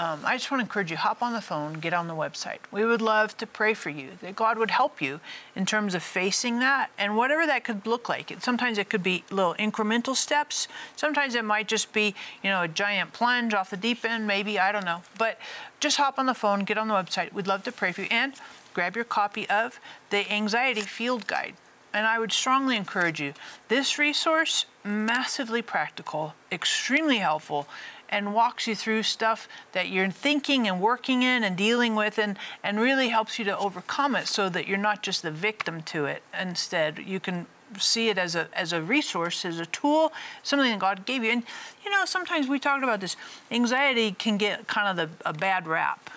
Um, 0.00 0.20
I 0.24 0.36
just 0.38 0.50
want 0.50 0.60
to 0.60 0.64
encourage 0.64 0.90
you 0.90 0.96
hop 0.96 1.22
on 1.22 1.34
the 1.34 1.42
phone, 1.42 1.74
get 1.74 1.92
on 1.92 2.08
the 2.08 2.14
website. 2.14 2.60
We 2.72 2.86
would 2.86 3.02
love 3.02 3.36
to 3.36 3.46
pray 3.46 3.74
for 3.74 3.90
you 3.90 4.12
that 4.22 4.34
God 4.34 4.56
would 4.56 4.70
help 4.70 5.02
you 5.02 5.20
in 5.54 5.66
terms 5.66 5.94
of 5.94 6.02
facing 6.02 6.58
that 6.60 6.90
and 6.96 7.18
whatever 7.18 7.46
that 7.46 7.64
could 7.64 7.86
look 7.86 8.08
like. 8.08 8.30
It, 8.30 8.42
sometimes 8.42 8.78
it 8.78 8.88
could 8.88 9.02
be 9.02 9.24
little 9.30 9.52
incremental 9.56 10.16
steps. 10.16 10.68
Sometimes 10.96 11.34
it 11.34 11.44
might 11.44 11.68
just 11.68 11.92
be, 11.92 12.14
you 12.42 12.48
know, 12.48 12.62
a 12.62 12.68
giant 12.68 13.12
plunge 13.12 13.52
off 13.52 13.68
the 13.68 13.76
deep 13.76 14.02
end, 14.02 14.26
maybe, 14.26 14.58
I 14.58 14.72
don't 14.72 14.86
know. 14.86 15.02
But 15.18 15.38
just 15.80 15.98
hop 15.98 16.18
on 16.18 16.24
the 16.24 16.32
phone, 16.32 16.60
get 16.60 16.78
on 16.78 16.88
the 16.88 16.94
website. 16.94 17.34
We'd 17.34 17.46
love 17.46 17.62
to 17.64 17.72
pray 17.72 17.92
for 17.92 18.00
you. 18.00 18.08
And 18.10 18.32
grab 18.72 18.96
your 18.96 19.04
copy 19.04 19.46
of 19.50 19.80
the 20.08 20.32
Anxiety 20.32 20.80
Field 20.80 21.26
Guide. 21.26 21.56
And 21.92 22.06
I 22.06 22.18
would 22.18 22.32
strongly 22.32 22.76
encourage 22.76 23.20
you. 23.20 23.34
This 23.68 23.98
resource, 23.98 24.64
massively 24.82 25.60
practical, 25.60 26.34
extremely 26.50 27.18
helpful, 27.18 27.66
and 28.10 28.34
walks 28.34 28.66
you 28.66 28.74
through 28.74 29.04
stuff 29.04 29.48
that 29.72 29.88
you're 29.88 30.10
thinking 30.10 30.66
and 30.68 30.80
working 30.80 31.22
in 31.22 31.44
and 31.44 31.56
dealing 31.56 31.94
with 31.94 32.18
and, 32.18 32.36
and 32.62 32.80
really 32.80 33.08
helps 33.08 33.38
you 33.38 33.44
to 33.46 33.56
overcome 33.56 34.16
it 34.16 34.26
so 34.26 34.48
that 34.48 34.66
you're 34.66 34.76
not 34.76 35.02
just 35.02 35.22
the 35.22 35.30
victim 35.30 35.80
to 35.82 36.04
it. 36.04 36.22
Instead, 36.38 36.98
you 36.98 37.20
can 37.20 37.46
see 37.78 38.08
it 38.08 38.18
as 38.18 38.34
a 38.34 38.48
as 38.52 38.72
a 38.72 38.82
resource, 38.82 39.44
as 39.44 39.60
a 39.60 39.66
tool, 39.66 40.12
something 40.42 40.70
that 40.70 40.80
God 40.80 41.06
gave 41.06 41.22
you. 41.22 41.30
And 41.30 41.44
you 41.84 41.90
know, 41.90 42.04
sometimes 42.04 42.48
we 42.48 42.58
talked 42.58 42.82
about 42.82 43.00
this. 43.00 43.16
Anxiety 43.50 44.12
can 44.12 44.36
get 44.36 44.66
kind 44.66 44.88
of 44.88 44.96
the, 45.08 45.28
a 45.28 45.32
bad 45.32 45.68
rap, 45.68 46.10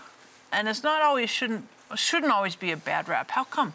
and 0.52 0.68
it's 0.68 0.84
not 0.84 1.02
always 1.02 1.30
shouldn't 1.30 1.68
shouldn't 1.96 2.32
always 2.32 2.56
be 2.56 2.72
a 2.72 2.78
bad 2.78 3.08
rap. 3.08 3.32
How 3.32 3.44
come? 3.44 3.74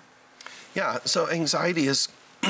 Yeah. 0.74 0.98
So 1.04 1.30
anxiety 1.30 1.86
is 1.86 2.08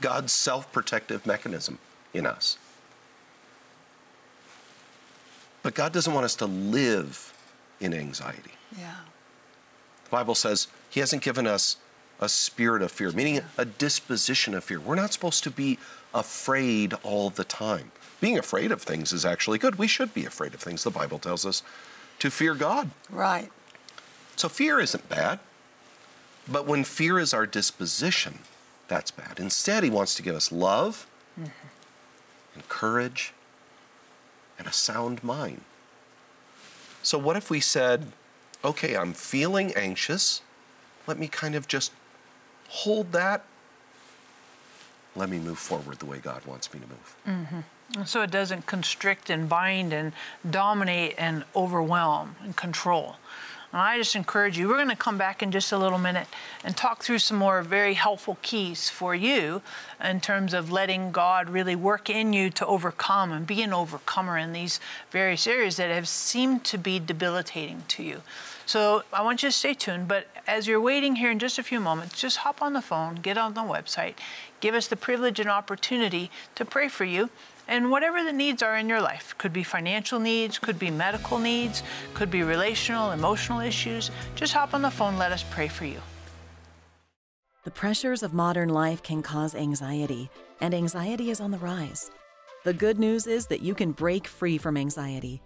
God's 0.00 0.32
self-protective 0.32 1.26
mechanism 1.26 1.78
in 2.14 2.26
us. 2.26 2.56
But 5.68 5.74
God 5.74 5.92
doesn't 5.92 6.14
want 6.14 6.24
us 6.24 6.34
to 6.36 6.46
live 6.46 7.34
in 7.78 7.92
anxiety. 7.92 8.52
Yeah. 8.74 8.94
The 10.04 10.08
Bible 10.08 10.34
says 10.34 10.66
He 10.88 11.00
hasn't 11.00 11.22
given 11.22 11.46
us 11.46 11.76
a 12.18 12.26
spirit 12.30 12.80
of 12.80 12.90
fear, 12.90 13.12
meaning 13.12 13.42
a 13.58 13.66
disposition 13.66 14.54
of 14.54 14.64
fear. 14.64 14.80
We're 14.80 14.94
not 14.94 15.12
supposed 15.12 15.44
to 15.44 15.50
be 15.50 15.78
afraid 16.14 16.94
all 17.02 17.28
the 17.28 17.44
time. 17.44 17.92
Being 18.18 18.38
afraid 18.38 18.72
of 18.72 18.80
things 18.80 19.12
is 19.12 19.26
actually 19.26 19.58
good. 19.58 19.76
We 19.76 19.88
should 19.88 20.14
be 20.14 20.24
afraid 20.24 20.54
of 20.54 20.60
things. 20.60 20.84
The 20.84 20.90
Bible 20.90 21.18
tells 21.18 21.44
us 21.44 21.62
to 22.20 22.30
fear 22.30 22.54
God. 22.54 22.88
Right. 23.10 23.50
So 24.36 24.48
fear 24.48 24.80
isn't 24.80 25.06
bad. 25.10 25.38
But 26.50 26.66
when 26.66 26.82
fear 26.82 27.18
is 27.18 27.34
our 27.34 27.44
disposition, 27.44 28.38
that's 28.86 29.10
bad. 29.10 29.38
Instead, 29.38 29.84
He 29.84 29.90
wants 29.90 30.14
to 30.14 30.22
give 30.22 30.34
us 30.34 30.50
love 30.50 31.06
mm-hmm. 31.38 31.50
and 32.54 32.68
courage 32.70 33.34
and 34.58 34.66
a 34.66 34.72
sound 34.72 35.22
mind. 35.22 35.62
So, 37.02 37.16
what 37.16 37.36
if 37.36 37.50
we 37.50 37.60
said, 37.60 38.12
okay, 38.64 38.96
I'm 38.96 39.12
feeling 39.12 39.72
anxious. 39.74 40.42
Let 41.06 41.18
me 41.18 41.28
kind 41.28 41.54
of 41.54 41.68
just 41.68 41.92
hold 42.68 43.12
that. 43.12 43.44
Let 45.16 45.30
me 45.30 45.38
move 45.38 45.58
forward 45.58 45.98
the 45.98 46.06
way 46.06 46.18
God 46.18 46.44
wants 46.44 46.72
me 46.72 46.80
to 46.80 46.86
move. 46.86 47.16
Mm-hmm. 47.26 47.60
So 48.04 48.22
it 48.22 48.30
doesn't 48.30 48.66
constrict 48.66 49.30
and 49.30 49.48
bind 49.48 49.92
and 49.92 50.12
dominate 50.48 51.14
and 51.16 51.44
overwhelm 51.56 52.36
and 52.42 52.54
control. 52.54 53.16
And 53.72 53.82
I 53.82 53.98
just 53.98 54.16
encourage 54.16 54.56
you, 54.56 54.68
we're 54.68 54.76
going 54.76 54.88
to 54.88 54.96
come 54.96 55.18
back 55.18 55.42
in 55.42 55.52
just 55.52 55.72
a 55.72 55.78
little 55.78 55.98
minute 55.98 56.26
and 56.64 56.76
talk 56.76 57.02
through 57.02 57.18
some 57.18 57.36
more 57.36 57.62
very 57.62 57.94
helpful 57.94 58.38
keys 58.40 58.88
for 58.88 59.14
you 59.14 59.60
in 60.02 60.20
terms 60.20 60.54
of 60.54 60.72
letting 60.72 61.12
God 61.12 61.50
really 61.50 61.76
work 61.76 62.08
in 62.08 62.32
you 62.32 62.48
to 62.50 62.66
overcome 62.66 63.30
and 63.30 63.46
be 63.46 63.62
an 63.62 63.74
overcomer 63.74 64.38
in 64.38 64.52
these 64.52 64.80
various 65.10 65.46
areas 65.46 65.76
that 65.76 65.90
have 65.90 66.08
seemed 66.08 66.64
to 66.64 66.78
be 66.78 66.98
debilitating 66.98 67.84
to 67.88 68.02
you. 68.02 68.22
So 68.64 69.02
I 69.12 69.22
want 69.22 69.42
you 69.42 69.48
to 69.48 69.54
stay 69.54 69.74
tuned, 69.74 70.08
but 70.08 70.26
as 70.46 70.66
you're 70.66 70.80
waiting 70.80 71.16
here 71.16 71.30
in 71.30 71.38
just 71.38 71.58
a 71.58 71.62
few 71.62 71.80
moments, 71.80 72.20
just 72.20 72.38
hop 72.38 72.62
on 72.62 72.72
the 72.72 72.82
phone, 72.82 73.16
get 73.16 73.36
on 73.36 73.54
the 73.54 73.62
website, 73.62 74.14
give 74.60 74.74
us 74.74 74.88
the 74.88 74.96
privilege 74.96 75.40
and 75.40 75.48
opportunity 75.48 76.30
to 76.54 76.64
pray 76.64 76.88
for 76.88 77.04
you 77.04 77.30
and 77.68 77.90
whatever 77.90 78.24
the 78.24 78.32
needs 78.32 78.62
are 78.62 78.76
in 78.76 78.88
your 78.88 79.00
life 79.00 79.34
could 79.38 79.52
be 79.52 79.62
financial 79.62 80.18
needs, 80.18 80.58
could 80.58 80.78
be 80.78 80.90
medical 80.90 81.38
needs, 81.38 81.82
could 82.14 82.30
be 82.30 82.42
relational, 82.42 83.12
emotional 83.12 83.60
issues. 83.60 84.10
Just 84.34 84.54
hop 84.54 84.74
on 84.74 84.82
the 84.82 84.90
phone, 84.90 85.18
let 85.18 85.30
us 85.30 85.44
pray 85.50 85.68
for 85.68 85.84
you. 85.84 86.00
The 87.64 87.70
pressures 87.70 88.22
of 88.22 88.32
modern 88.32 88.70
life 88.70 89.02
can 89.02 89.22
cause 89.22 89.54
anxiety, 89.54 90.30
and 90.60 90.72
anxiety 90.72 91.30
is 91.30 91.40
on 91.40 91.50
the 91.50 91.58
rise. 91.58 92.10
The 92.64 92.72
good 92.72 92.98
news 92.98 93.26
is 93.26 93.46
that 93.48 93.60
you 93.60 93.74
can 93.74 93.92
break 93.92 94.26
free 94.26 94.56
from 94.58 94.76
anxiety. 94.76 95.42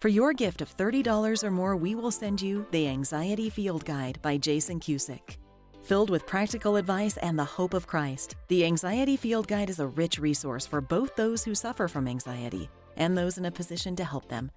For 0.00 0.08
your 0.08 0.32
gift 0.32 0.62
of 0.62 0.76
$30 0.76 1.44
or 1.44 1.50
more, 1.50 1.76
we 1.76 1.94
will 1.94 2.10
send 2.10 2.42
you 2.42 2.66
The 2.70 2.88
Anxiety 2.88 3.50
Field 3.50 3.84
Guide 3.84 4.18
by 4.22 4.36
Jason 4.36 4.80
Cusick. 4.80 5.36
Filled 5.82 6.10
with 6.10 6.26
practical 6.26 6.76
advice 6.76 7.16
and 7.16 7.38
the 7.38 7.44
hope 7.44 7.74
of 7.74 7.86
Christ, 7.86 8.36
the 8.48 8.64
Anxiety 8.64 9.16
Field 9.16 9.48
Guide 9.48 9.70
is 9.70 9.80
a 9.80 9.86
rich 9.86 10.18
resource 10.18 10.66
for 10.66 10.80
both 10.80 11.16
those 11.16 11.42
who 11.42 11.54
suffer 11.54 11.88
from 11.88 12.06
anxiety 12.06 12.68
and 12.96 13.16
those 13.16 13.38
in 13.38 13.46
a 13.46 13.50
position 13.50 13.96
to 13.96 14.04
help 14.04 14.28
them. 14.28 14.50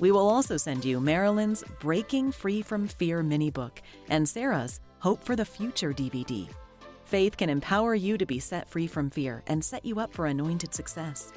We 0.00 0.10
will 0.10 0.28
also 0.28 0.56
send 0.56 0.84
you 0.84 1.00
Marilyn's 1.00 1.64
Breaking 1.80 2.32
Free 2.32 2.62
from 2.62 2.88
Fear 2.88 3.22
mini 3.22 3.50
book 3.50 3.80
and 4.10 4.28
Sarah's 4.28 4.80
Hope 4.98 5.22
for 5.22 5.36
the 5.36 5.44
Future 5.44 5.92
DVD. 5.92 6.48
Faith 7.04 7.36
can 7.36 7.48
empower 7.48 7.94
you 7.94 8.18
to 8.18 8.26
be 8.26 8.40
set 8.40 8.68
free 8.68 8.88
from 8.88 9.08
fear 9.08 9.44
and 9.46 9.64
set 9.64 9.84
you 9.84 10.00
up 10.00 10.12
for 10.12 10.26
anointed 10.26 10.74
success. 10.74 11.32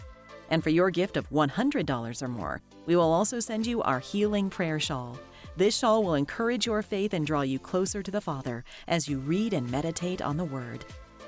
And 0.49 0.63
for 0.63 0.71
your 0.71 0.89
gift 0.89 1.15
of 1.15 1.29
$100 1.29 2.23
or 2.23 2.27
more, 2.27 2.61
we 2.87 2.95
will 2.95 3.13
also 3.13 3.39
send 3.39 3.67
you 3.67 3.83
our 3.83 3.99
Healing 3.99 4.49
Prayer 4.49 4.79
Shawl. 4.79 5.17
This 5.59 5.77
shawl 5.77 6.05
will 6.05 6.13
encourage 6.13 6.65
your 6.65 6.81
faith 6.81 7.13
and 7.13 7.27
draw 7.27 7.41
you 7.41 7.59
closer 7.59 8.01
to 8.01 8.09
the 8.09 8.21
Father 8.21 8.63
as 8.87 9.09
you 9.09 9.19
read 9.19 9.51
and 9.51 9.69
meditate 9.69 10.21
on 10.21 10.37
the 10.37 10.45
Word. 10.45 10.85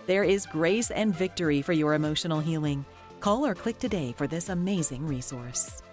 There 0.07 0.23
is 0.23 0.45
grace 0.45 0.89
and 0.89 1.13
victory 1.13 1.61
for 1.61 1.73
your 1.73 1.95
emotional 1.95 2.39
healing. 2.39 2.85
Call 3.19 3.45
or 3.45 3.53
click 3.53 3.77
today 3.77 4.13
for 4.15 4.27
this 4.27 4.47
amazing 4.47 5.05
resource. 5.05 5.83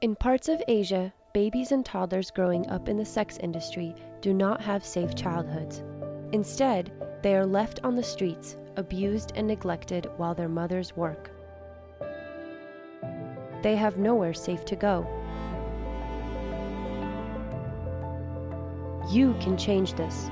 In 0.00 0.16
parts 0.16 0.48
of 0.48 0.60
Asia, 0.66 1.12
babies 1.32 1.70
and 1.70 1.86
toddlers 1.86 2.32
growing 2.32 2.68
up 2.68 2.88
in 2.88 2.96
the 2.96 3.06
sex 3.06 3.38
industry 3.38 3.94
do 4.20 4.34
not 4.34 4.60
have 4.60 4.84
safe 4.84 5.14
childhoods. 5.14 5.84
Instead, 6.32 6.90
they 7.22 7.36
are 7.36 7.46
left 7.46 7.78
on 7.84 7.94
the 7.94 8.02
streets 8.02 8.56
abused 8.76 9.32
and 9.34 9.46
neglected 9.46 10.10
while 10.16 10.34
their 10.34 10.48
mothers 10.48 10.96
work. 10.96 11.30
They 13.62 13.76
have 13.76 13.98
nowhere 13.98 14.34
safe 14.34 14.64
to 14.66 14.76
go. 14.76 15.06
You 19.10 19.34
can 19.40 19.56
change 19.56 19.94
this. 19.94 20.30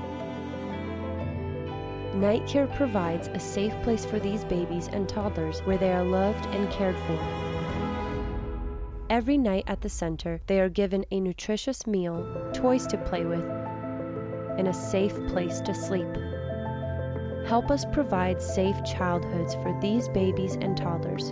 Night 2.15 2.47
Care 2.47 2.67
provides 2.67 3.27
a 3.29 3.39
safe 3.39 3.73
place 3.83 4.03
for 4.03 4.19
these 4.19 4.43
babies 4.45 4.89
and 4.91 5.07
toddlers 5.07 5.59
where 5.59 5.77
they 5.77 5.93
are 5.93 6.03
loved 6.03 6.45
and 6.47 6.69
cared 6.71 6.97
for. 6.99 7.19
Every 9.09 9.37
night 9.37 9.63
at 9.67 9.81
the 9.81 9.89
center, 9.89 10.39
they 10.47 10.59
are 10.59 10.69
given 10.69 11.05
a 11.11 11.19
nutritious 11.19 11.87
meal, 11.87 12.51
toys 12.53 12.85
to 12.87 12.97
play 12.97 13.25
with, 13.25 13.43
and 14.57 14.67
a 14.67 14.73
safe 14.73 15.15
place 15.27 15.61
to 15.61 15.73
sleep. 15.73 16.07
Help 17.49 17.71
us 17.71 17.83
provide 17.83 18.39
safe 18.39 18.75
childhoods 18.83 19.55
for 19.55 19.75
these 19.81 20.07
babies 20.07 20.53
and 20.61 20.77
toddlers. 20.77 21.31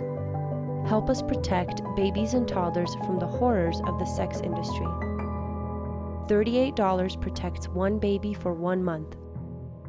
Help 0.88 1.08
us 1.08 1.22
protect 1.22 1.80
babies 1.94 2.34
and 2.34 2.48
toddlers 2.48 2.92
from 3.06 3.20
the 3.20 3.26
horrors 3.26 3.80
of 3.86 4.00
the 4.00 4.04
sex 4.04 4.40
industry. 4.40 4.88
$38 6.26 7.20
protects 7.20 7.68
one 7.68 8.00
baby 8.00 8.34
for 8.34 8.52
one 8.52 8.82
month. 8.82 9.14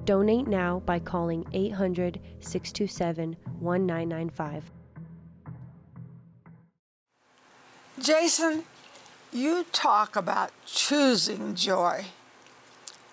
Donate 0.06 0.48
now 0.48 0.82
by 0.86 1.00
calling 1.00 1.44
800 1.52 2.20
627 2.42 3.36
1995. 3.60 4.72
Jason, 8.00 8.66
you 9.34 9.66
talk 9.72 10.16
about 10.16 10.52
choosing 10.68 11.56
joy. 11.56 12.06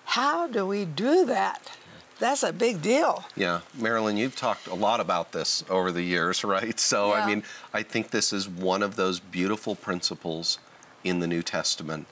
How 0.05 0.47
do 0.47 0.67
we 0.67 0.85
do 0.85 1.25
that? 1.25 1.71
That's 2.19 2.43
a 2.43 2.53
big 2.53 2.81
deal. 2.81 3.25
Yeah, 3.37 3.61
Marilyn, 3.75 4.17
you've 4.17 4.37
talked 4.37 4.67
a 4.67 4.75
lot 4.75 5.01
about 5.01 5.33
this 5.33 5.63
over 5.69 5.93
the 5.93 6.03
years, 6.03 6.43
right? 6.57 6.79
So, 6.81 7.09
Yeah. 7.15 7.23
I 7.23 7.27
mean, 7.27 7.43
I 7.75 7.83
think 7.83 8.11
this 8.11 8.33
is 8.33 8.49
one 8.49 8.83
of 8.83 8.97
those 8.97 9.21
beautiful 9.21 9.75
principles 9.75 10.59
in 11.05 11.21
the 11.21 11.27
New 11.27 11.43
Testament 11.43 12.07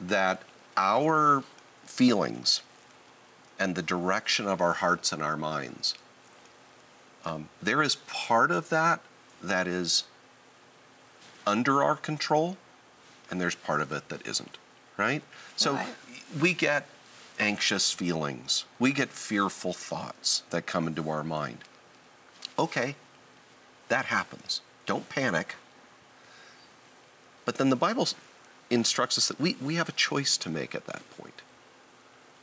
that 0.00 0.42
our 0.76 1.42
feelings 1.84 2.62
and 3.58 3.74
the 3.74 3.82
direction 3.82 4.46
of 4.48 4.60
our 4.60 4.74
hearts 4.74 5.12
and 5.12 5.22
our 5.22 5.36
minds, 5.36 5.94
um, 7.24 7.48
there 7.62 7.82
is 7.82 7.96
part 7.96 8.50
of 8.50 8.68
that 8.70 9.00
that 9.42 9.66
is 9.66 10.04
under 11.46 11.82
our 11.82 11.96
control, 11.96 12.56
and 13.30 13.40
there's 13.40 13.54
part 13.54 13.80
of 13.80 13.92
it 13.92 14.08
that 14.08 14.26
isn't, 14.26 14.58
right? 14.96 15.22
So 15.56 15.74
Right. 15.74 15.94
we 16.40 16.54
get 16.54 16.88
anxious 17.38 17.92
feelings, 17.92 18.64
we 18.78 18.92
get 18.92 19.10
fearful 19.10 19.72
thoughts 19.72 20.42
that 20.50 20.66
come 20.66 20.86
into 20.86 21.08
our 21.08 21.24
mind. 21.24 21.58
Okay, 22.58 22.96
that 23.88 24.06
happens. 24.06 24.60
Don't 24.86 25.08
panic. 25.08 25.56
But 27.44 27.56
then 27.56 27.70
the 27.70 27.76
Bible 27.76 28.08
instructs 28.70 29.18
us 29.18 29.28
that 29.28 29.40
we, 29.40 29.56
we 29.60 29.74
have 29.74 29.88
a 29.88 29.92
choice 29.92 30.36
to 30.38 30.48
make 30.48 30.74
at 30.74 30.86
that 30.86 31.02
point. 31.16 31.42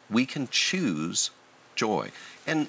We 0.10 0.26
can 0.26 0.48
choose 0.50 1.32
joy. 1.76 2.12
And 2.46 2.68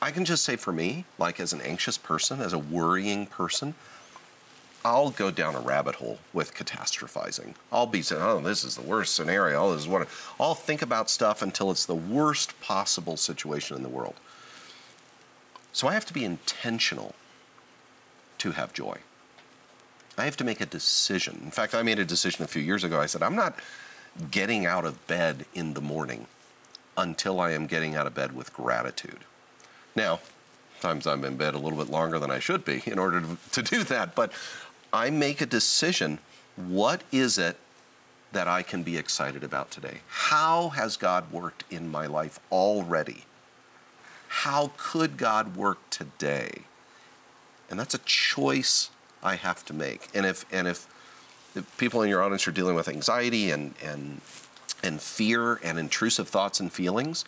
I 0.00 0.10
can 0.10 0.24
just 0.24 0.44
say 0.44 0.56
for 0.56 0.72
me, 0.72 1.04
like 1.18 1.40
as 1.40 1.52
an 1.52 1.60
anxious 1.60 1.98
person, 1.98 2.40
as 2.40 2.52
a 2.52 2.58
worrying 2.58 3.26
person, 3.26 3.74
I'll 4.84 5.10
go 5.10 5.30
down 5.30 5.54
a 5.54 5.60
rabbit 5.60 5.96
hole 5.96 6.18
with 6.32 6.54
catastrophizing. 6.54 7.54
I'll 7.70 7.86
be 7.86 8.02
saying, 8.02 8.22
"Oh, 8.22 8.40
this 8.40 8.64
is 8.64 8.76
the 8.76 8.82
worst 8.82 9.14
scenario. 9.14 9.72
This 9.72 9.82
is 9.82 9.88
what." 9.88 10.08
I'll 10.38 10.54
think 10.54 10.80
about 10.80 11.10
stuff 11.10 11.42
until 11.42 11.70
it's 11.70 11.84
the 11.84 11.94
worst 11.94 12.58
possible 12.60 13.16
situation 13.16 13.76
in 13.76 13.82
the 13.82 13.88
world. 13.88 14.14
So 15.72 15.86
I 15.86 15.94
have 15.94 16.06
to 16.06 16.14
be 16.14 16.24
intentional 16.24 17.14
to 18.38 18.52
have 18.52 18.72
joy. 18.72 18.98
I 20.16 20.24
have 20.24 20.36
to 20.38 20.44
make 20.44 20.60
a 20.60 20.66
decision. 20.66 21.40
In 21.44 21.50
fact, 21.50 21.74
I 21.74 21.82
made 21.82 21.98
a 21.98 22.04
decision 22.04 22.42
a 22.44 22.48
few 22.48 22.62
years 22.62 22.82
ago. 22.82 23.00
I 23.00 23.06
said, 23.06 23.22
"I'm 23.22 23.36
not 23.36 23.58
getting 24.30 24.64
out 24.64 24.84
of 24.84 25.06
bed 25.06 25.44
in 25.54 25.74
the 25.74 25.80
morning 25.82 26.26
until 26.96 27.38
I 27.38 27.52
am 27.52 27.66
getting 27.66 27.94
out 27.96 28.06
of 28.06 28.14
bed 28.14 28.32
with 28.34 28.52
gratitude." 28.52 29.24
Now, 29.94 30.20
sometimes 30.80 31.06
I'm 31.06 31.24
in 31.24 31.36
bed 31.36 31.54
a 31.54 31.58
little 31.58 31.78
bit 31.78 31.90
longer 31.90 32.18
than 32.18 32.30
I 32.30 32.38
should 32.38 32.64
be 32.64 32.82
in 32.86 32.98
order 32.98 33.20
to, 33.20 33.36
to 33.52 33.62
do 33.62 33.84
that, 33.84 34.14
but 34.14 34.32
I 34.92 35.10
make 35.10 35.40
a 35.40 35.46
decision. 35.46 36.18
What 36.56 37.02
is 37.12 37.38
it 37.38 37.56
that 38.32 38.48
I 38.48 38.62
can 38.62 38.82
be 38.82 38.96
excited 38.96 39.42
about 39.42 39.70
today? 39.70 39.98
How 40.08 40.70
has 40.70 40.96
God 40.96 41.32
worked 41.32 41.64
in 41.70 41.88
my 41.88 42.06
life 42.06 42.38
already? 42.50 43.24
How 44.28 44.72
could 44.76 45.16
God 45.16 45.56
work 45.56 45.78
today? 45.90 46.62
And 47.68 47.78
that's 47.78 47.94
a 47.94 47.98
choice 47.98 48.90
I 49.22 49.36
have 49.36 49.64
to 49.66 49.74
make. 49.74 50.08
And 50.14 50.24
if 50.26 50.44
and 50.52 50.66
if 50.66 50.86
the 51.54 51.62
people 51.78 52.02
in 52.02 52.08
your 52.08 52.22
audience 52.22 52.46
are 52.46 52.52
dealing 52.52 52.74
with 52.74 52.88
anxiety 52.88 53.50
and 53.50 53.74
and 53.82 54.20
and 54.82 55.00
fear 55.00 55.60
and 55.62 55.78
intrusive 55.78 56.28
thoughts 56.28 56.60
and 56.60 56.72
feelings, 56.72 57.24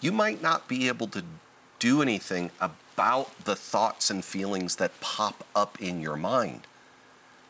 you 0.00 0.12
might 0.12 0.42
not 0.42 0.68
be 0.68 0.88
able 0.88 1.08
to 1.08 1.24
do 1.78 2.00
anything 2.00 2.50
about 2.60 3.44
the 3.44 3.56
thoughts 3.56 4.10
and 4.10 4.24
feelings 4.24 4.76
that 4.76 4.98
pop 5.00 5.44
up 5.54 5.80
in 5.80 6.00
your 6.00 6.16
mind. 6.16 6.66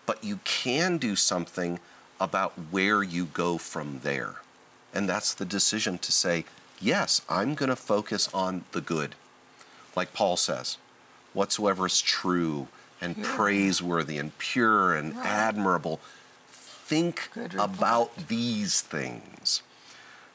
But 0.07 0.23
you 0.25 0.38
can 0.45 0.99
do 0.99 1.16
something 1.16 1.81
about 2.21 2.53
where 2.71 3.03
you 3.03 3.27
go 3.27 3.59
from 3.59 4.01
there. 4.03 4.37
And 4.95 5.09
that's 5.09 5.35
the 5.35 5.45
decision 5.45 5.99
to 5.99 6.12
say, 6.12 6.45
yes, 6.81 7.21
I'm 7.29 7.55
going 7.55 7.69
to 7.69 7.77
focus 7.77 8.29
on 8.33 8.64
the 8.73 8.81
good. 8.81 9.14
Like 9.95 10.14
Paul 10.14 10.37
says, 10.37 10.79
whatsoever 11.35 11.87
is 11.87 12.01
true 12.01 12.69
and 13.01 13.23
praiseworthy 13.23 14.16
and 14.19 14.37
pure 14.38 14.95
and 14.95 15.14
Right. 15.16 15.27
admirable, 15.27 16.01
think 16.51 17.29
about 17.59 18.29
these 18.29 18.81
things. 18.81 19.62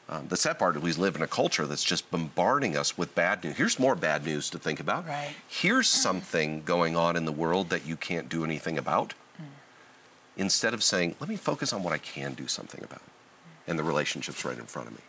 Um, 0.08 0.28
the 0.28 0.36
sad 0.36 0.58
part 0.58 0.76
is 0.76 0.82
we 0.82 0.92
live 0.92 1.16
in 1.16 1.22
a 1.22 1.26
culture 1.26 1.66
that's 1.66 1.82
just 1.82 2.10
bombarding 2.10 2.76
us 2.76 2.98
with 2.98 3.14
bad 3.14 3.42
news. 3.42 3.56
Here's 3.56 3.78
more 3.78 3.94
bad 3.94 4.24
news 4.26 4.50
to 4.50 4.58
think 4.58 4.78
about. 4.78 5.06
Right. 5.06 5.34
Here's 5.48 5.88
something 5.88 6.62
going 6.62 6.94
on 6.96 7.16
in 7.16 7.24
the 7.24 7.32
world 7.32 7.70
that 7.70 7.86
you 7.86 7.96
can't 7.96 8.28
do 8.28 8.44
anything 8.44 8.76
about. 8.78 9.14
Instead 10.36 10.72
of 10.74 10.82
saying, 10.82 11.14
let 11.20 11.28
me 11.28 11.36
focus 11.36 11.72
on 11.72 11.82
what 11.82 11.92
I 11.92 11.98
can 11.98 12.34
do 12.34 12.46
something 12.48 12.82
about 12.82 13.02
and 13.66 13.78
the 13.78 13.82
relationships 13.82 14.44
right 14.44 14.58
in 14.58 14.64
front 14.64 14.88
of 14.88 14.94
me. 14.94 15.00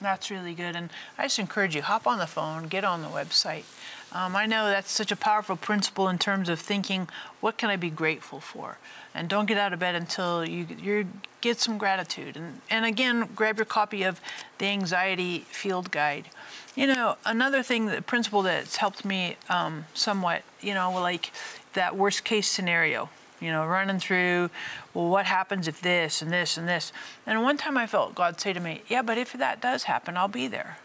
That's 0.00 0.30
really 0.30 0.54
good. 0.54 0.76
And 0.76 0.90
I 1.16 1.24
just 1.24 1.38
encourage 1.38 1.74
you, 1.74 1.82
hop 1.82 2.06
on 2.06 2.18
the 2.18 2.26
phone, 2.26 2.68
get 2.68 2.84
on 2.84 3.02
the 3.02 3.08
website. 3.08 3.64
Um, 4.12 4.36
I 4.36 4.46
know 4.46 4.66
that's 4.66 4.92
such 4.92 5.10
a 5.10 5.16
powerful 5.16 5.56
principle 5.56 6.08
in 6.08 6.18
terms 6.18 6.48
of 6.48 6.60
thinking, 6.60 7.08
what 7.40 7.58
can 7.58 7.68
I 7.68 7.76
be 7.76 7.90
grateful 7.90 8.40
for? 8.40 8.78
And 9.12 9.28
don't 9.28 9.46
get 9.46 9.58
out 9.58 9.72
of 9.72 9.80
bed 9.80 9.96
until 9.96 10.48
you, 10.48 10.66
you 10.80 11.08
get 11.40 11.58
some 11.58 11.78
gratitude. 11.78 12.36
And, 12.36 12.60
and 12.70 12.84
again, 12.84 13.28
grab 13.34 13.56
your 13.56 13.66
copy 13.66 14.04
of 14.04 14.20
the 14.58 14.66
Anxiety 14.66 15.40
Field 15.50 15.90
Guide. 15.90 16.28
You 16.76 16.86
know, 16.86 17.16
another 17.24 17.64
thing, 17.64 17.86
the 17.86 18.00
principle 18.00 18.42
that's 18.42 18.76
helped 18.76 19.04
me 19.04 19.36
um, 19.48 19.86
somewhat, 19.94 20.42
you 20.60 20.74
know, 20.74 20.92
like 20.92 21.32
that 21.72 21.96
worst 21.96 22.22
case 22.22 22.48
scenario 22.48 23.10
you 23.40 23.50
know, 23.52 23.66
running 23.66 23.98
through, 23.98 24.50
well, 24.94 25.08
what 25.08 25.26
happens 25.26 25.68
if 25.68 25.80
this 25.80 26.22
and 26.22 26.32
this 26.32 26.56
and 26.56 26.68
this? 26.68 26.92
And 27.26 27.42
one 27.42 27.56
time 27.56 27.76
I 27.76 27.86
felt 27.86 28.14
God 28.14 28.40
say 28.40 28.52
to 28.52 28.60
me, 28.60 28.82
Yeah, 28.88 29.02
but 29.02 29.18
if 29.18 29.32
that 29.34 29.60
does 29.60 29.84
happen, 29.84 30.16
I'll 30.16 30.28
be 30.28 30.48
there. 30.48 30.78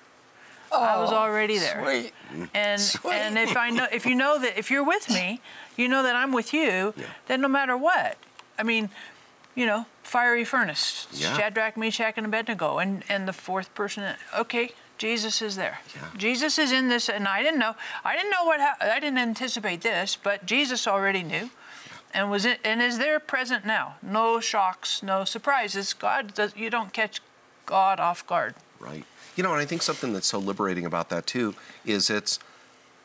Oh, 0.71 0.81
I 0.81 0.99
was 0.99 1.11
Oh, 1.11 1.15
already 1.17 1.57
there. 1.59 1.81
Sweet. 1.83 2.13
And 2.53 2.81
Sweet. 2.81 3.13
and 3.13 3.37
if 3.37 3.55
I 3.55 3.69
know 3.69 3.87
if 3.91 4.05
you 4.05 4.15
know 4.15 4.39
that 4.39 4.57
if 4.57 4.71
you're 4.71 4.83
with 4.83 5.09
me, 5.09 5.39
you 5.77 5.87
know 5.87 6.01
that 6.03 6.15
I'm 6.15 6.31
with 6.31 6.53
you, 6.53 6.93
then 7.27 7.41
no 7.41 7.47
matter 7.47 7.77
what. 7.77 8.17
I 8.57 8.63
mean, 8.63 8.89
you 9.55 9.65
know, 9.67 9.85
fiery 10.01 10.43
furnace, 10.45 11.07
Yeah. 11.11 11.35
Shadrach, 11.37 11.77
Meshach, 11.77 12.15
and 12.17 12.25
Abednego, 12.25 12.79
and 12.79 13.03
and 13.07 13.27
the 13.27 13.33
fourth 13.33 13.73
person. 13.75 14.15
Okay, 14.35 14.71
Jesus 14.97 15.41
is 15.43 15.55
there. 15.55 15.79
Yeah. 15.95 16.01
Jesus 16.17 16.57
is 16.57 16.71
in 16.71 16.89
this, 16.89 17.07
and 17.07 17.27
I 17.27 17.43
didn't 17.43 17.59
know. 17.59 17.75
I 18.03 18.15
didn't 18.15 18.31
know 18.31 18.45
what. 18.45 18.59
hap 18.59 18.81
I 18.81 18.99
didn't 18.99 19.19
anticipate 19.19 19.81
this, 19.81 20.15
but 20.15 20.45
Jesus 20.47 20.87
already 20.87 21.21
knew, 21.21 21.51
and 22.13 22.29
was 22.29 22.45
it 22.45 22.59
and 22.63 22.81
is 22.81 22.97
there 22.97 23.19
present 23.19 23.65
now. 23.65 23.95
No 24.01 24.39
shocks, 24.39 25.01
no 25.03 25.23
surprises. 25.25 25.93
God 25.93 26.33
does. 26.33 26.55
You 26.55 26.69
don't 26.69 26.93
catch 26.93 27.21
God 27.65 27.99
off 27.99 28.25
guard. 28.27 28.55
Right. 28.79 29.05
You 29.35 29.43
know, 29.43 29.51
and 29.51 29.61
I 29.61 29.65
think 29.65 29.81
something 29.81 30.13
that's 30.13 30.27
so 30.27 30.37
liberating 30.39 30.85
about 30.85 31.09
that 31.09 31.25
too 31.25 31.55
is 31.85 32.09
it's, 32.09 32.39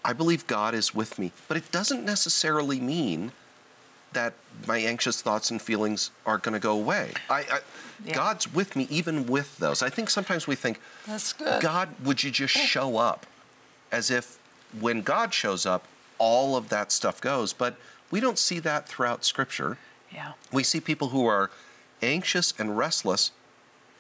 I 0.05 0.13
believe 0.13 0.47
God 0.47 0.75
is 0.75 0.95
with 0.95 1.19
me, 1.19 1.33
but 1.47 1.57
it 1.57 1.71
doesn't 1.73 2.05
necessarily 2.05 2.81
mean 2.81 3.33
that 4.13 4.35
my 4.67 4.79
anxious 4.79 5.21
thoughts 5.21 5.51
and 5.51 5.61
feelings 5.61 6.11
are 6.25 6.39
going 6.39 6.55
to 6.55 6.59
go 6.59 6.73
away. 6.73 7.13
I, 7.29 7.41
I 7.41 7.61
Yeah. 8.05 8.15
God's 8.15 8.53
with 8.53 8.75
me 8.77 8.87
even 8.91 9.27
with 9.27 9.59
those. 9.59 9.83
I 9.83 9.91
think 9.91 10.11
sometimes 10.11 10.47
we 10.47 10.55
think, 10.55 10.81
That's 11.07 11.33
good. 11.33 11.63
God, 11.63 11.89
would 12.05 12.23
you 12.23 12.31
just 12.31 12.55
show 12.55 12.97
up? 12.97 13.27
As 13.93 14.11
if 14.11 14.39
when 14.81 15.03
God 15.03 15.33
shows 15.33 15.67
up, 15.67 15.85
all 16.19 16.57
of 16.57 16.69
that 16.69 16.91
stuff 16.93 17.21
goes. 17.21 17.53
But 17.53 17.77
we 18.11 18.21
don't 18.21 18.39
see 18.39 18.59
that 18.61 18.89
throughout 18.89 19.25
Scripture. 19.25 19.79
Yeah. 20.13 20.33
We 20.53 20.63
see 20.63 20.81
people 20.81 21.09
who 21.09 21.27
are 21.27 21.51
anxious 22.03 22.55
and 22.59 22.79
restless, 22.79 23.33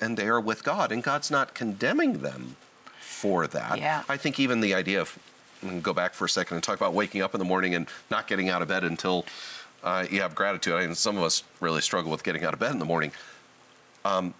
and 0.00 0.16
they 0.16 0.26
are 0.26 0.40
with 0.40 0.64
God, 0.64 0.92
and 0.92 1.02
God's 1.02 1.30
not 1.30 1.54
condemning 1.54 2.18
them 2.18 2.56
for 3.00 3.46
that. 3.46 3.78
Yeah. 3.78 4.04
I 4.08 4.16
think 4.16 4.38
even 4.38 4.60
the 4.60 4.74
idea 4.74 5.00
of, 5.00 5.18
go 5.82 5.92
back 5.92 6.14
for 6.14 6.24
a 6.24 6.28
second 6.28 6.56
and 6.56 6.64
talk 6.64 6.76
about 6.76 6.94
waking 6.94 7.20
up 7.20 7.34
in 7.34 7.38
the 7.38 7.44
morning 7.44 7.74
and 7.74 7.86
not 8.10 8.28
getting 8.28 8.48
out 8.48 8.62
of 8.62 8.68
bed 8.68 8.84
until 8.84 9.26
uh, 9.82 10.06
you 10.10 10.20
have 10.20 10.34
gratitude. 10.34 10.74
I 10.74 10.86
mean, 10.86 10.94
some 10.94 11.16
of 11.16 11.22
us 11.22 11.42
really 11.60 11.80
struggle 11.80 12.10
with 12.10 12.22
getting 12.22 12.44
out 12.44 12.54
of 12.54 12.60
bed 12.60 12.72
in 12.72 12.78
the 12.78 12.84
morning. 12.84 13.10
Um, 14.04 14.34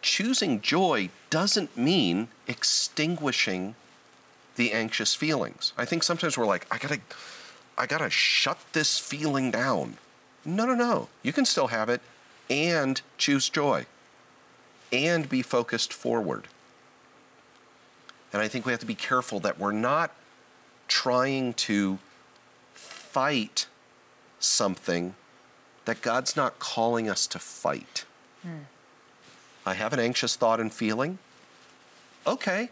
choosing 0.00 0.60
joy 0.60 1.10
doesn't 1.30 1.76
mean 1.76 2.28
extinguishing 2.48 3.74
the 4.56 4.72
anxious 4.72 5.14
feelings. 5.14 5.72
I 5.78 5.84
think 5.84 6.02
sometimes 6.02 6.36
we're 6.36 6.46
like, 6.46 6.66
I 6.70 6.78
gotta, 6.78 7.00
I 7.76 7.86
gotta 7.86 8.10
shut 8.10 8.58
this 8.72 8.98
feeling 8.98 9.50
down. 9.50 9.98
No, 10.44 10.66
no, 10.66 10.74
no. 10.74 11.08
You 11.22 11.32
can 11.32 11.44
still 11.44 11.68
have 11.68 11.88
it 11.88 12.00
and 12.50 13.00
choose 13.16 13.48
joy 13.48 13.86
and 14.92 15.28
be 15.28 15.42
focused 15.42 15.92
forward. 15.92 16.48
And 18.32 18.42
I 18.42 18.48
think 18.48 18.66
we 18.66 18.72
have 18.72 18.80
to 18.80 18.86
be 18.86 18.94
careful 18.94 19.40
that 19.40 19.58
we're 19.58 19.72
not 19.72 20.12
trying 20.88 21.54
to 21.54 21.98
fight 22.74 23.66
something 24.38 25.14
that 25.84 26.02
God's 26.02 26.36
not 26.36 26.58
calling 26.58 27.08
us 27.08 27.26
to 27.28 27.38
fight. 27.38 28.04
Hmm. 28.42 28.64
I 29.64 29.74
have 29.74 29.92
an 29.92 30.00
anxious 30.00 30.36
thought 30.36 30.60
and 30.60 30.72
feeling. 30.72 31.18
Okay, 32.26 32.70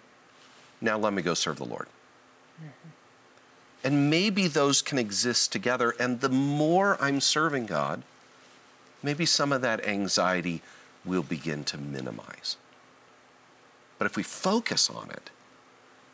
now 0.81 0.99
let 0.99 1.13
me 1.13 1.23
go 1.23 1.35
serve 1.35 1.57
the 1.57 1.65
Lord. 1.65 1.87
Mm-hmm. 2.59 2.91
And 3.83 4.11
maybe 4.11 4.47
those 4.47 4.83
can 4.83 4.99
exist 4.99 5.53
together. 5.53 5.95
And 5.99 6.21
the 6.21 6.29
more 6.29 6.99
I'm 7.01 7.21
serving 7.21 7.66
God, 7.66 8.03
maybe 9.03 9.25
some 9.25 9.53
of 9.53 9.62
that 9.62 9.87
anxiety 9.87 10.62
will 11.05 11.23
begin 11.23 11.64
to 11.64 11.79
minimize. 11.79 12.57
But 13.99 14.07
if 14.07 14.16
we 14.16 14.23
focus 14.23 14.90
on 14.90 15.11
it 15.11 15.31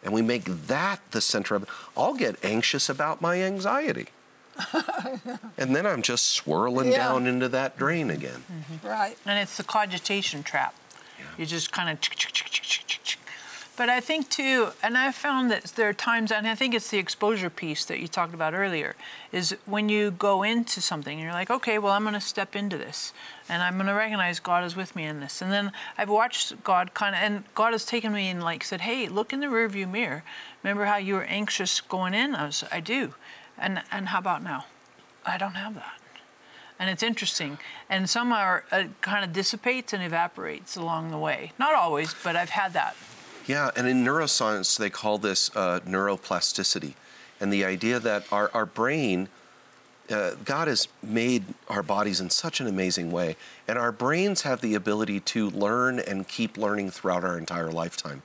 and 0.03 0.13
we 0.13 0.23
make 0.23 0.45
that 0.45 1.01
the 1.11 1.21
center 1.21 1.55
of 1.55 1.65
it, 1.65 1.69
I'll 1.97 2.15
get 2.15 2.45
anxious 2.45 2.89
about 2.89 3.21
my 3.21 3.43
anxiety. 3.43 4.07
and 5.59 5.77
then 5.77 5.87
I'm 5.87 6.03
just 6.03 6.27
swirling 6.27 6.93
yeah. 6.93 6.99
down 6.99 7.27
into 7.27 7.49
that 7.49 7.77
drain 7.77 8.11
again. 8.11 8.45
Mm-hmm. 8.51 8.87
Right. 8.87 9.17
And 9.27 9.39
it's 9.39 9.57
the 9.57 9.65
cogitation 9.65 10.43
trap. 10.43 10.75
Yeah. 11.19 11.25
You 11.39 11.47
just 11.47 11.73
kind 11.73 11.91
of 11.91 12.01
but 13.77 13.89
I 13.89 14.01
think 14.01 14.31
too, 14.31 14.69
and 14.83 14.97
I've 14.97 15.15
found 15.15 15.51
that 15.51 15.65
there 15.77 15.89
are 15.89 15.93
times, 15.93 16.33
and 16.33 16.47
I 16.47 16.55
think 16.55 16.75
it's 16.75 16.91
the 16.91 16.99
exposure 16.99 17.51
piece 17.51 17.85
that 17.85 18.01
you 18.01 18.09
talked 18.09 18.35
about 18.35 18.55
earlier, 18.55 18.97
is 19.33 19.57
when 19.67 19.89
you 19.89 20.11
go 20.11 20.43
into 20.43 20.81
something 20.81 21.19
and 21.19 21.23
you're 21.23 21.33
like, 21.33 21.51
okay, 21.51 21.79
well, 21.79 21.93
I'm 21.93 22.03
going 22.03 22.15
to 22.15 22.21
step 22.21 22.57
into 22.57 22.79
this, 22.79 23.13
and 23.49 23.63
I'm 23.63 23.75
going 23.75 23.87
to 23.87 23.95
recognize 23.95 24.41
God 24.41 24.65
is 24.65 24.77
with 24.77 24.97
me 24.97 25.05
in 25.05 25.21
this. 25.21 25.43
And 25.43 25.53
then 25.53 25.73
I've 25.99 26.09
watched 26.09 26.65
God 26.65 26.95
kind 26.95 27.15
of, 27.15 27.21
and 27.21 27.45
God 27.55 27.73
has 27.73 27.85
taken 27.85 28.13
me 28.13 28.29
and 28.29 28.43
like 28.43 28.65
said, 28.65 28.81
hey, 28.81 29.09
look 29.09 29.33
in 29.33 29.41
the 29.41 29.47
rearview 29.47 29.91
mirror. 29.91 30.25
Remember 30.63 30.87
how 30.87 30.97
you 30.97 31.15
were 31.15 31.25
anxious 31.25 31.81
going 31.81 32.15
in? 32.15 32.35
I 32.35 32.47
was, 32.47 32.65
I 32.73 32.81
do. 32.81 33.15
And 33.59 33.83
and 33.91 34.09
how 34.09 34.19
about 34.19 34.43
now? 34.43 34.67
I 35.25 35.39
don't 35.39 35.55
have 35.55 35.75
that. 35.75 36.01
And 36.79 36.91
it's 36.91 37.03
interesting. 37.03 37.59
And 37.89 38.09
some 38.09 38.33
are 38.33 38.65
uh, 38.71 38.85
kind 39.01 39.25
of 39.25 39.33
dissipates 39.33 39.93
and 39.93 40.03
evaporates 40.03 40.77
along 40.77 41.11
the 41.11 41.19
way. 41.19 41.53
Not 41.59 41.75
always, 41.75 42.15
but 42.23 42.37
I've 42.37 42.51
had 42.51 42.75
that. 42.75 42.95
Yeah, 43.47 43.71
and 43.77 43.87
in 43.87 44.05
neuroscience, 44.05 44.77
they 44.77 44.91
call 44.91 45.19
this 45.19 45.55
uh, 45.55 45.81
neuroplasticity. 45.87 46.95
And 47.41 47.53
the 47.53 47.65
idea 47.65 48.01
that 48.01 48.25
our, 48.33 48.51
our 48.53 48.67
brain, 48.67 49.29
uh, 50.11 50.33
God 50.45 50.67
has 50.67 50.89
made 51.03 51.45
our 51.69 51.83
bodies 51.83 52.21
in 52.21 52.31
such 52.31 52.61
an 52.61 52.67
amazing 52.67 53.13
way, 53.13 53.37
and 53.69 53.79
our 53.79 53.93
brains 53.93 54.43
have 54.43 54.63
the 54.63 54.75
ability 54.75 55.21
to 55.21 55.51
learn 55.51 56.01
and 56.01 56.27
keep 56.27 56.57
learning 56.57 56.91
throughout 56.91 57.25
our 57.25 57.39
entire 57.39 57.71
lifetime. 57.71 58.23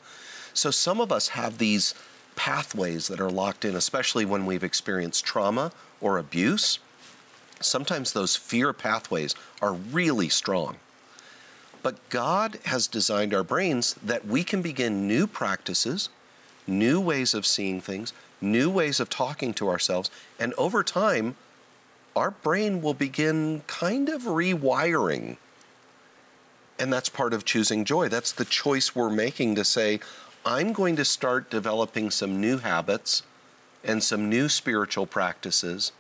So 0.54 0.72
some 0.72 1.00
of 1.00 1.12
us 1.12 1.30
have 1.30 1.60
these 1.60 1.94
pathways 2.36 3.08
that 3.08 3.20
are 3.20 3.30
locked 3.30 3.64
in, 3.64 3.76
especially 3.76 4.26
when 4.26 4.46
we've 4.46 4.64
experienced 4.64 5.24
trauma 5.24 5.72
or 6.00 6.18
abuse. 6.18 6.80
Sometimes 7.60 8.14
those 8.14 8.36
fear 8.36 8.74
pathways 8.74 9.36
are 9.62 9.74
really 9.74 10.30
strong. 10.30 10.78
But 11.84 12.10
God 12.10 12.60
has 12.66 12.88
designed 12.88 13.34
our 13.34 13.44
brains 13.44 13.96
that 14.04 14.26
we 14.26 14.44
can 14.44 14.62
begin 14.62 15.08
new 15.08 15.26
practices, 15.28 16.10
new 16.68 17.00
ways 17.00 17.34
of 17.34 17.46
seeing 17.46 17.82
things, 17.82 18.14
new 18.40 18.70
ways 18.70 19.00
of 19.00 19.10
talking 19.10 19.54
to 19.56 19.70
ourselves, 19.70 20.12
and 20.40 20.54
over 20.54 20.84
time, 20.84 21.36
our 22.16 22.32
brain 22.32 22.82
will 22.82 22.94
begin 22.94 23.62
kind 23.68 24.10
of 24.10 24.24
rewiring. 24.24 25.38
And 26.78 26.92
that's 26.92 27.10
part 27.10 27.34
of 27.34 27.46
choosing 27.46 27.86
joy. 27.86 28.10
That's 28.10 28.32
the 28.32 28.46
choice 28.46 28.96
we're 28.96 29.10
making 29.10 29.56
to 29.56 29.64
say, 29.64 30.00
I'm 30.46 30.74
going 30.74 30.96
to 30.96 31.06
start 31.06 31.50
developing 31.50 32.10
some 32.10 32.42
new 32.42 32.58
habits 32.58 33.24
and 33.84 34.04
some 34.04 34.30
new 34.30 34.50
spiritual 34.50 35.06
practices 35.06 35.92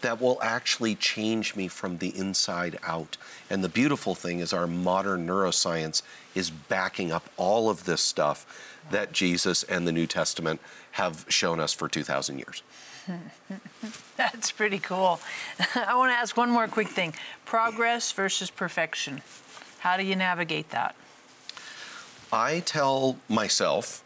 that 0.00 0.20
will 0.20 0.38
actually 0.42 0.94
change 0.94 1.56
me 1.56 1.68
from 1.68 1.98
the 1.98 2.16
inside 2.16 2.78
out. 2.82 3.16
And 3.48 3.64
the 3.64 3.68
beautiful 3.68 4.14
thing 4.14 4.40
is, 4.40 4.52
our 4.52 4.66
modern 4.66 5.26
neuroscience 5.26 6.02
is 6.34 6.50
backing 6.50 7.12
up 7.12 7.28
all 7.36 7.70
of 7.70 7.84
this 7.84 8.00
stuff 8.00 8.46
that 8.90 9.12
Jesus 9.12 9.62
and 9.64 9.86
the 9.86 9.92
New 9.92 10.06
Testament 10.06 10.60
have 10.92 11.24
shown 11.28 11.60
us 11.60 11.72
for 11.72 11.88
2,000 11.88 12.38
years. 12.38 12.62
That's 14.16 14.50
pretty 14.52 14.78
cool. 14.78 15.20
I 15.74 15.94
want 15.94 16.10
to 16.10 16.16
ask 16.16 16.36
one 16.36 16.50
more 16.50 16.68
quick 16.68 16.88
thing 16.88 17.14
progress 17.44 18.12
versus 18.12 18.50
perfection. 18.50 19.22
How 19.78 19.96
do 19.96 20.04
you 20.04 20.16
navigate 20.16 20.70
that? 20.70 20.96
I 22.32 22.60
tell 22.60 23.18
myself 23.28 24.02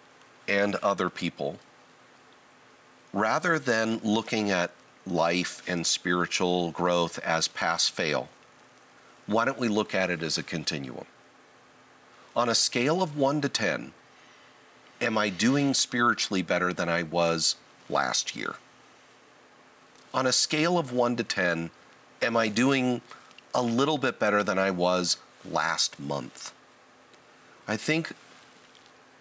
and 0.47 0.77
other 0.77 1.09
people 1.09 1.59
rather 3.13 3.59
than 3.59 3.99
looking 4.05 4.51
at 4.51 4.71
life 5.11 5.63
and 5.69 5.87
spiritual 5.87 6.71
growth 6.71 7.19
as 7.21 7.49
pass 7.49 7.89
fail, 7.89 8.29
why 9.27 9.45
don't 9.45 9.59
we 9.59 9.69
look 9.69 9.95
at 9.95 10.11
it 10.11 10.23
as 10.23 10.39
a 10.39 10.43
continuum? 10.43 11.07
On 12.35 12.49
a 12.49 12.55
scale 12.55 13.03
of 13.03 13.17
1 13.17 13.41
to 13.43 13.49
10, 13.49 13.93
am 15.01 15.19
I 15.19 15.29
doing 15.29 15.75
spiritually 15.75 16.43
better 16.43 16.73
than 16.73 16.89
I 16.89 17.03
was 17.03 17.57
last 17.89 18.37
year? 18.37 18.57
On 20.13 20.27
a 20.27 20.33
scale 20.33 20.79
of 20.79 20.93
1 20.93 21.17
to 21.17 21.25
10, 21.25 21.71
am 22.23 22.37
I 22.37 22.49
doing 22.49 23.01
a 23.55 23.63
little 23.63 23.99
bit 23.99 24.19
better 24.19 24.43
than 24.43 24.59
I 24.59 24.71
was 24.71 25.17
last 25.45 25.99
month? 25.99 26.53
I 27.67 27.77
think 27.77 28.13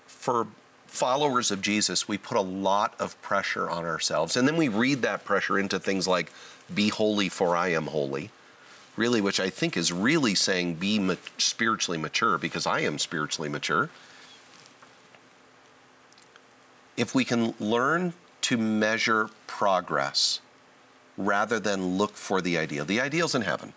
for 0.08 0.47
followers 0.89 1.52
of 1.52 1.62
Jesus, 1.62 2.08
we 2.08 2.17
put 2.17 2.38
a 2.38 2.41
lot 2.41 2.95
of 2.99 3.19
pressure 3.21 3.69
on 3.69 3.86
ourselves. 3.86 4.36
And 4.36 4.47
then 4.47 4.58
we 4.58 4.67
read 4.67 5.04
that 5.04 5.23
pressure 5.23 5.58
into 5.58 5.80
things 5.80 6.08
like, 6.08 6.32
be 6.73 6.89
holy 6.89 7.30
for 7.30 7.56
I 7.56 7.69
am 7.69 7.88
holy. 7.88 8.32
Really, 8.97 9.21
which 9.21 9.39
I 9.39 9.49
think 9.49 9.78
is 9.78 9.93
really 9.93 10.36
saying 10.36 10.75
be 10.75 10.99
ma- 10.99 11.15
spiritually 11.38 11.97
mature 11.97 12.38
because 12.38 12.67
I 12.67 12.82
am 12.82 12.99
spiritually 12.99 13.49
mature. 13.49 13.89
If 16.97 17.15
we 17.15 17.23
can 17.23 17.54
learn 17.60 18.13
to 18.41 18.58
measure 18.58 19.30
progress 19.47 20.41
rather 21.17 21.60
than 21.60 21.97
look 21.97 22.15
for 22.15 22.41
the 22.41 22.58
ideal, 22.58 22.84
the 22.84 22.99
ideal's 22.99 23.36
in 23.36 23.43
heaven. 23.43 23.73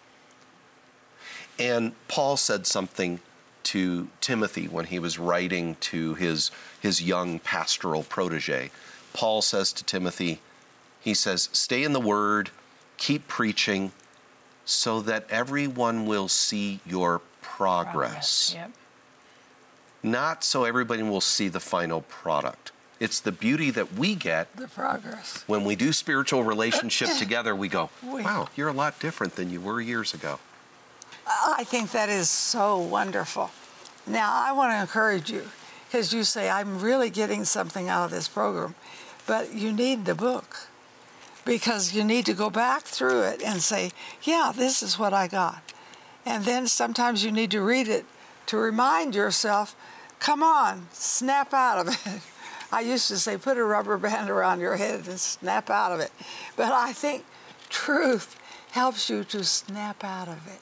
And 1.59 1.93
Paul 2.09 2.37
said 2.37 2.67
something 2.67 3.21
to 3.65 4.09
Timothy 4.21 4.67
when 4.67 4.87
he 4.87 4.99
was 4.99 5.19
writing 5.19 5.77
to 5.81 6.15
his, 6.15 6.51
his 6.81 7.03
young 7.03 7.39
pastoral 7.39 8.03
protege. 8.03 8.71
Paul 9.13 9.43
says 9.43 9.73
to 9.75 9.85
Timothy, 9.85 10.41
he 11.01 11.15
says, 11.15 11.49
Stay 11.53 11.83
in 11.83 11.93
the 11.93 12.01
word, 12.01 12.51
keep 12.97 13.29
preaching, 13.29 13.93
so 14.65 15.01
that 15.01 15.27
everyone 15.29 16.07
will 16.07 16.29
see 16.29 16.81
your 16.87 17.21
progress. 17.41 18.51
progress 18.51 18.55
yep. 18.55 18.71
Not 20.03 20.45
so 20.45 20.65
everybody 20.65 21.03
will 21.03 21.21
see 21.21 21.49
the 21.49 21.61
final 21.61 22.01
product. 22.03 22.73
It's 22.99 23.21
the 23.21 23.33
beauty 23.33 23.71
that 23.71 23.95
we 23.95 24.15
get. 24.15 24.55
The 24.57 24.69
progress. 24.69 25.43
When 25.47 25.65
we 25.65 25.75
do 25.75 25.93
spiritual 25.93 26.45
relationship 26.45 27.09
together, 27.19 27.55
we 27.55 27.69
go, 27.69 27.91
wow, 28.03 28.49
you're 28.57 28.69
a 28.69 28.73
lot 28.73 28.99
different 29.01 29.35
than 29.37 29.51
you 29.51 29.61
were 29.61 29.81
years 29.81 30.15
ago. 30.15 30.39
I 31.47 31.65
think 31.65 31.93
that 31.93 32.09
is 32.09 32.29
so 32.29 32.79
wonderful. 32.79 33.51
Now, 34.07 34.31
I 34.33 34.53
want 34.53 34.73
to 34.73 34.81
encourage 34.81 35.31
you 35.31 35.45
because 35.87 36.13
you 36.13 36.25
say, 36.25 36.51
I'm 36.51 36.81
really 36.81 37.11
getting 37.11 37.45
something 37.45 37.89
out 37.89 38.07
of 38.07 38.11
this 38.11 38.29
program, 38.29 38.75
but 39.27 39.55
you 39.55 39.73
need 39.73 40.05
the 40.05 40.15
book 40.15 40.69
because 41.45 41.95
you 41.95 42.05
need 42.05 42.27
to 42.27 42.35
go 42.35 42.51
back 42.51 42.83
through 42.83 43.23
it 43.23 43.43
and 43.43 43.61
say, 43.63 43.91
yeah, 44.23 44.53
this 44.55 44.83
is 44.83 44.99
what 44.99 45.13
I 45.13 45.29
got. 45.29 45.63
And 46.25 46.45
then 46.45 46.67
sometimes 46.67 47.25
you 47.25 47.33
need 47.33 47.51
to 47.51 47.61
read 47.61 47.89
it 47.89 48.07
to 48.47 48.57
remind 48.57 49.15
yourself, 49.15 49.77
come 50.19 50.43
on, 50.43 50.87
snap 50.93 51.53
out 51.53 51.87
of 51.87 51.89
it. 51.89 52.23
I 52.73 52.81
used 52.81 53.09
to 53.09 53.19
say, 53.19 53.37
put 53.37 53.59
a 53.59 53.65
rubber 53.65 53.99
band 53.99 54.31
around 54.31 54.61
your 54.61 54.77
head 54.77 55.07
and 55.07 55.21
snap 55.21 55.69
out 55.69 55.93
of 55.93 56.01
it. 56.01 56.11
But 56.57 56.73
I 56.73 56.93
think 56.93 57.25
truth 57.69 58.39
helps 58.71 59.11
you 59.11 59.25
to 59.25 59.45
snap 59.45 60.03
out 60.03 60.29
of 60.29 60.47
it. 60.47 60.61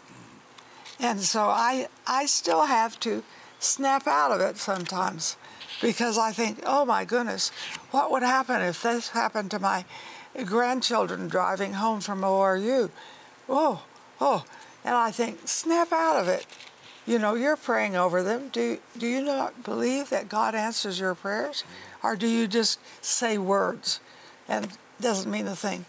And 1.01 1.21
so 1.21 1.45
I, 1.45 1.89
I 2.07 2.27
still 2.27 2.67
have 2.67 3.01
to 3.01 3.23
snap 3.59 4.07
out 4.07 4.33
of 4.33 4.41
it 4.41 4.59
sometimes 4.59 5.37
because 5.81 6.19
I 6.19 6.31
think, 6.33 6.61
oh 6.67 6.85
my 6.85 7.05
goodness, 7.05 7.51
what 7.91 8.11
would 8.11 8.23
happen 8.23 8.61
if 8.61 8.83
this 8.83 9.09
happened 9.09 9.51
to 9.53 9.59
my 9.59 9.87
grandchildren 10.45 11.29
driving 11.29 11.75
home 11.75 12.01
from 12.01 12.21
ORU? 12.21 12.91
Oh, 13.49 13.83
oh. 14.21 14.45
And 14.85 14.95
I 14.95 15.11
think, 15.11 15.41
snap 15.47 15.93
out 15.93 16.17
of 16.17 16.29
it. 16.29 16.47
You 17.07 17.19
know, 17.19 17.35
you're 17.35 17.57
praying 17.57 17.97
over 17.97 18.23
them. 18.23 18.49
Do, 18.49 18.79
do 18.97 19.07
you 19.07 19.23
not 19.23 19.65
believe 19.65 20.11
that 20.11 20.29
God 20.29 20.55
answers 20.55 21.01
your 21.01 21.15
prayers? 21.15 21.65
Or 22.03 22.15
do 22.15 22.27
you 22.27 22.47
just 22.47 22.79
say 23.03 23.39
words 23.39 24.01
and 24.49 24.69
doesn't 25.01 25.31
mean 25.31 25.47
a 25.47 25.57
thing? 25.57 25.87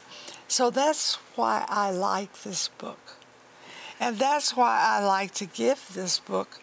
So 0.47 0.69
that's 0.69 1.15
why 1.36 1.65
I 1.67 1.91
like 1.91 2.43
this 2.43 2.69
book. 2.69 3.11
And 4.02 4.18
that's 4.18 4.58
why 4.58 4.82
I 4.84 5.06
like 5.06 5.32
to 5.36 5.46
give 5.46 5.94
this 5.94 6.20
book 6.20 6.60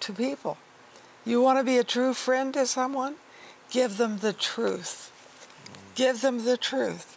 to 0.00 0.12
people. 0.12 0.58
You 1.24 1.40
want 1.40 1.60
to 1.60 1.64
be 1.64 1.78
a 1.78 1.84
true 1.84 2.12
friend 2.14 2.52
to 2.54 2.66
someone? 2.66 3.14
Give 3.70 3.96
them 3.96 4.18
the 4.18 4.32
truth. 4.32 5.12
Give 5.94 6.20
them 6.20 6.44
the 6.44 6.56
truth. 6.56 7.16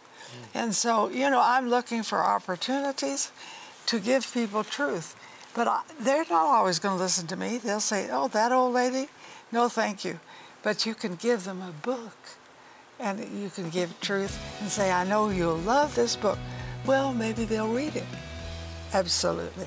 And 0.54 0.76
so, 0.76 1.08
you 1.08 1.28
know, 1.28 1.42
I'm 1.42 1.68
looking 1.68 2.04
for 2.04 2.22
opportunities 2.22 3.32
to 3.86 3.98
give 3.98 4.32
people 4.32 4.62
truth. 4.62 5.16
But 5.54 5.66
I, 5.66 5.82
they're 5.98 6.24
not 6.30 6.46
always 6.46 6.78
going 6.78 6.96
to 6.96 7.02
listen 7.02 7.26
to 7.26 7.36
me. 7.36 7.58
They'll 7.58 7.80
say, 7.80 8.08
oh, 8.12 8.28
that 8.28 8.52
old 8.52 8.74
lady? 8.74 9.08
No, 9.50 9.68
thank 9.68 10.04
you. 10.04 10.20
But 10.62 10.86
you 10.86 10.94
can 10.94 11.16
give 11.16 11.44
them 11.44 11.60
a 11.60 11.72
book 11.84 12.16
and 13.00 13.18
you 13.40 13.50
can 13.50 13.70
give 13.70 14.00
truth 14.00 14.38
and 14.60 14.70
say, 14.70 14.92
I 14.92 15.04
know 15.04 15.30
you'll 15.30 15.56
love 15.56 15.96
this 15.96 16.14
book. 16.14 16.38
Well, 16.86 17.12
maybe 17.12 17.44
they'll 17.44 17.72
read 17.72 17.96
it. 17.96 18.04
Absolutely. 18.94 19.66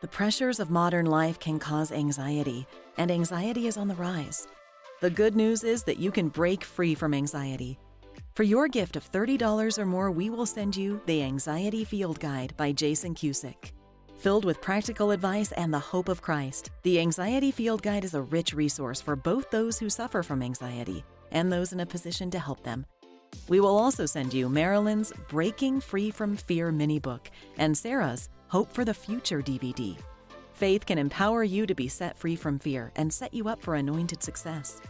The 0.00 0.08
pressures 0.08 0.58
of 0.58 0.70
modern 0.70 1.06
life 1.06 1.38
can 1.38 1.58
cause 1.58 1.92
anxiety, 1.92 2.66
and 2.96 3.10
anxiety 3.10 3.66
is 3.66 3.76
on 3.76 3.88
the 3.88 3.94
rise. 3.94 4.48
The 5.00 5.10
good 5.10 5.36
news 5.36 5.62
is 5.64 5.82
that 5.84 5.98
you 5.98 6.10
can 6.10 6.30
break 6.30 6.64
free 6.64 6.94
from 6.94 7.12
anxiety. 7.12 7.78
For 8.34 8.42
your 8.42 8.68
gift 8.68 8.96
of 8.96 9.10
$30 9.12 9.78
or 9.78 9.84
more, 9.84 10.10
we 10.10 10.30
will 10.30 10.46
send 10.46 10.76
you 10.76 11.00
The 11.04 11.22
Anxiety 11.22 11.84
Field 11.84 12.18
Guide 12.18 12.54
by 12.56 12.72
Jason 12.72 13.14
Cusick. 13.14 13.72
Filled 14.16 14.46
with 14.46 14.62
practical 14.62 15.10
advice 15.10 15.52
and 15.52 15.72
the 15.72 15.78
hope 15.78 16.08
of 16.08 16.22
Christ, 16.22 16.70
the 16.82 16.98
Anxiety 16.98 17.50
Field 17.50 17.82
Guide 17.82 18.04
is 18.04 18.14
a 18.14 18.22
rich 18.22 18.54
resource 18.54 19.00
for 19.00 19.14
both 19.14 19.50
those 19.50 19.78
who 19.78 19.90
suffer 19.90 20.22
from 20.22 20.42
anxiety 20.42 21.04
and 21.32 21.52
those 21.52 21.74
in 21.74 21.80
a 21.80 21.86
position 21.86 22.30
to 22.30 22.38
help 22.38 22.62
them. 22.62 22.86
We 23.48 23.60
will 23.60 23.76
also 23.76 24.06
send 24.06 24.34
you 24.34 24.48
Marilyn's 24.48 25.12
Breaking 25.28 25.80
Free 25.80 26.10
from 26.10 26.36
Fear 26.36 26.72
mini 26.72 26.98
book 26.98 27.30
and 27.58 27.76
Sarah's 27.76 28.28
Hope 28.48 28.72
for 28.72 28.84
the 28.84 28.94
Future 28.94 29.42
DVD. 29.42 29.96
Faith 30.54 30.86
can 30.86 30.98
empower 30.98 31.44
you 31.44 31.66
to 31.66 31.74
be 31.74 31.86
set 31.86 32.16
free 32.16 32.34
from 32.34 32.58
fear 32.58 32.90
and 32.96 33.12
set 33.12 33.34
you 33.34 33.48
up 33.48 33.60
for 33.60 33.74
anointed 33.74 34.22
success. 34.22 34.80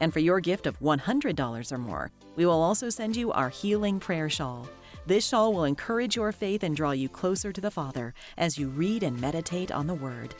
And 0.00 0.12
for 0.12 0.20
your 0.20 0.40
gift 0.40 0.66
of 0.66 0.80
$100 0.80 1.72
or 1.72 1.78
more, 1.78 2.10
we 2.36 2.46
will 2.46 2.62
also 2.62 2.88
send 2.88 3.16
you 3.16 3.30
our 3.32 3.50
Healing 3.50 4.00
Prayer 4.00 4.30
Shawl. 4.30 4.66
This 5.06 5.26
shawl 5.26 5.52
will 5.52 5.64
encourage 5.64 6.16
your 6.16 6.32
faith 6.32 6.62
and 6.62 6.74
draw 6.74 6.92
you 6.92 7.08
closer 7.08 7.52
to 7.52 7.60
the 7.60 7.70
Father 7.70 8.14
as 8.38 8.56
you 8.56 8.68
read 8.68 9.02
and 9.02 9.20
meditate 9.20 9.70
on 9.70 9.86
the 9.86 9.94
Word. 9.94 10.34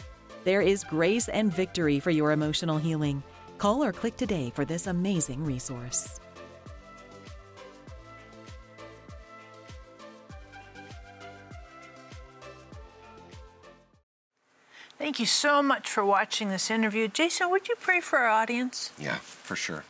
There 0.44 0.62
is 0.62 0.84
grace 0.84 1.28
and 1.28 1.52
victory 1.52 2.00
for 2.00 2.10
your 2.10 2.32
emotional 2.32 2.78
healing. 2.78 3.22
Call 3.58 3.84
or 3.84 3.92
click 3.92 4.16
today 4.16 4.50
for 4.54 4.64
this 4.64 4.86
amazing 4.86 5.44
resource. 5.44 6.20
Thank 15.00 15.18
you 15.18 15.24
so 15.24 15.62
much 15.62 15.88
for 15.88 16.04
watching 16.04 16.50
this 16.50 16.70
interview. 16.70 17.08
Jason, 17.08 17.50
would 17.50 17.68
you 17.68 17.74
pray 17.80 18.00
for 18.00 18.18
our 18.18 18.28
audience? 18.28 18.92
Yeah, 18.98 19.14
for 19.14 19.56
sure. 19.56 19.84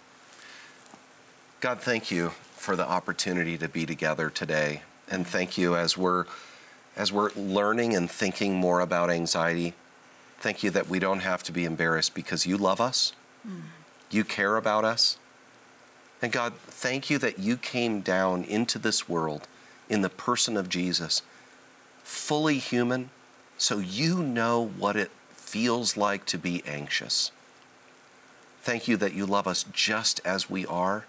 God, 1.60 1.80
thank 1.80 2.12
you 2.12 2.28
for 2.54 2.76
the 2.76 2.88
opportunity 2.88 3.58
to 3.58 3.68
be 3.68 3.84
together 3.84 4.30
today. 4.30 4.82
And 5.10 5.26
thank 5.26 5.58
you 5.58 5.74
as 5.74 5.98
we're 5.98 6.26
as 6.96 7.10
we're 7.10 7.32
learning 7.34 7.96
and 7.96 8.08
thinking 8.08 8.54
more 8.54 8.78
about 8.78 9.10
anxiety. 9.10 9.74
Thank 10.38 10.62
you 10.62 10.70
that 10.70 10.88
we 10.88 11.00
don't 11.00 11.20
have 11.20 11.42
to 11.42 11.52
be 11.52 11.64
embarrassed 11.64 12.14
because 12.14 12.46
you 12.46 12.56
love 12.56 12.80
us. 12.80 13.12
Mm. 13.44 13.62
You 14.12 14.22
care 14.22 14.56
about 14.56 14.84
us. 14.84 15.18
And 16.22 16.30
God, 16.30 16.54
thank 16.54 17.10
you 17.10 17.18
that 17.18 17.40
you 17.40 17.56
came 17.56 18.00
down 18.00 18.44
into 18.44 18.78
this 18.78 19.08
world 19.08 19.48
in 19.88 20.02
the 20.02 20.08
person 20.08 20.56
of 20.56 20.68
Jesus, 20.68 21.22
fully 22.04 22.58
human, 22.58 23.10
so 23.60 23.78
you 23.78 24.22
know 24.22 24.68
what 24.78 24.96
it 24.96 25.10
feels 25.32 25.94
like 25.94 26.24
to 26.24 26.38
be 26.38 26.62
anxious. 26.66 27.30
Thank 28.62 28.88
you 28.88 28.96
that 28.96 29.12
you 29.12 29.26
love 29.26 29.46
us 29.46 29.66
just 29.70 30.18
as 30.24 30.48
we 30.48 30.64
are, 30.64 31.04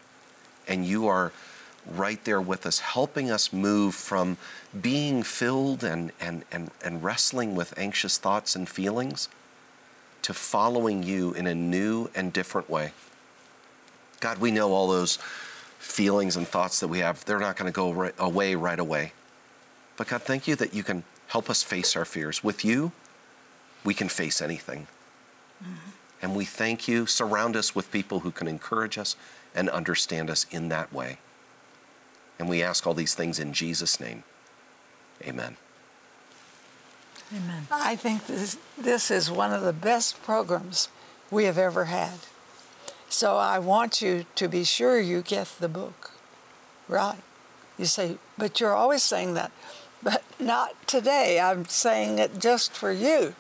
and 0.68 0.86
you 0.86 1.08
are 1.08 1.32
right 1.88 2.22
there 2.26 2.42
with 2.42 2.66
us, 2.66 2.80
helping 2.80 3.32
us 3.32 3.54
move 3.54 3.96
from 3.96 4.36
being 4.80 5.24
filled 5.24 5.82
and, 5.82 6.12
and, 6.20 6.44
and, 6.52 6.72
and 6.84 7.02
wrestling 7.02 7.56
with 7.56 7.74
anxious 7.80 8.18
thoughts 8.18 8.54
and 8.54 8.68
feelings 8.68 9.30
to 10.22 10.34
following 10.34 11.04
you 11.04 11.32
in 11.32 11.48
a 11.48 11.56
new 11.56 12.10
and 12.14 12.34
different 12.34 12.70
way. 12.70 12.92
God, 14.20 14.40
we 14.40 14.52
know 14.52 14.74
all 14.74 14.90
those 14.90 15.18
feelings 15.80 16.36
and 16.36 16.46
thoughts 16.46 16.82
that 16.82 16.90
we 16.90 17.00
have, 17.00 17.24
they're 17.24 17.40
not 17.40 17.56
going 17.56 17.72
to 17.72 17.76
go 17.76 17.94
right 17.94 18.14
away 18.20 18.56
right 18.56 18.78
away. 18.78 19.14
But 19.96 20.10
God, 20.10 20.22
thank 20.24 20.50
you 20.50 20.56
that 20.58 20.74
you 20.74 20.84
can 20.84 21.04
help 21.32 21.50
us 21.50 21.64
face 21.64 21.96
our 21.96 22.04
fears. 22.04 22.44
With 22.44 22.66
you, 22.66 22.92
we 23.86 23.94
can 23.94 24.10
face 24.10 24.42
anything. 24.42 24.88
Mm-hmm. 25.64 25.90
And 26.22 26.36
we 26.36 26.44
thank 26.44 26.88
you. 26.88 27.06
Surround 27.06 27.56
us 27.56 27.74
with 27.74 27.90
people 27.92 28.20
who 28.20 28.32
can 28.32 28.48
encourage 28.48 28.98
us 28.98 29.16
and 29.56 29.70
understand 29.70 30.30
us 30.30 30.46
in 30.52 30.68
that 30.70 30.92
way. 30.94 31.20
And 32.38 32.50
we 32.50 32.62
ask 32.62 32.86
all 32.86 32.94
these 32.94 33.16
things 33.16 33.40
in 33.40 33.54
Jesus' 33.54 34.00
name. 34.00 34.24
Amen. 35.24 35.56
Amen. 37.34 37.68
I 37.72 37.96
think 37.96 38.28
this, 38.28 38.58
this 38.78 39.10
is 39.10 39.32
one 39.32 39.54
of 39.54 39.62
the 39.62 39.74
best 39.74 40.22
programs 40.24 40.90
we 41.30 41.46
have 41.46 41.58
ever 41.58 41.86
had. 41.86 42.20
So 43.08 43.38
I 43.38 43.58
want 43.58 44.02
you 44.02 44.26
to 44.36 44.50
be 44.50 44.66
sure 44.66 45.00
you 45.00 45.22
get 45.22 45.48
the 45.60 45.70
book. 45.70 46.12
Right. 46.90 47.22
You 47.78 47.86
say, 47.86 48.18
but 48.38 48.60
you're 48.60 48.76
always 48.76 49.02
saying 49.02 49.34
that. 49.36 49.52
But 50.04 50.24
not 50.40 50.76
today. 50.88 51.40
I'm 51.40 51.66
saying 51.66 52.20
it 52.20 52.40
just 52.40 52.74
for 52.74 52.92
you, 52.92 53.36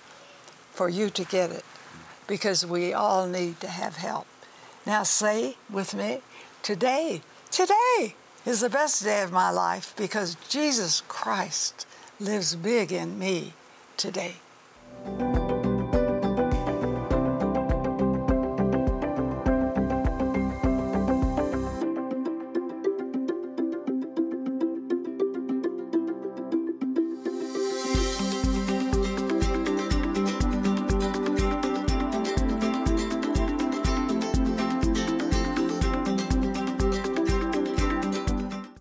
for 0.71 0.89
you 0.89 1.09
to 1.09 1.23
get 1.23 1.51
it, 1.51 1.65
because 2.27 2.65
we 2.65 2.93
all 2.93 3.27
need 3.27 3.59
to 3.61 3.67
have 3.67 3.97
help. 3.97 4.27
Now 4.85 5.03
say 5.03 5.57
with 5.69 5.93
me, 5.93 6.21
today, 6.61 7.21
today 7.49 8.15
is 8.45 8.61
the 8.61 8.69
best 8.69 9.03
day 9.03 9.21
of 9.21 9.31
my 9.31 9.49
life 9.51 9.93
because 9.95 10.35
Jesus 10.49 11.01
Christ 11.07 11.85
lives 12.19 12.55
big 12.55 12.91
in 12.91 13.17
me 13.19 13.53
today. 13.97 14.35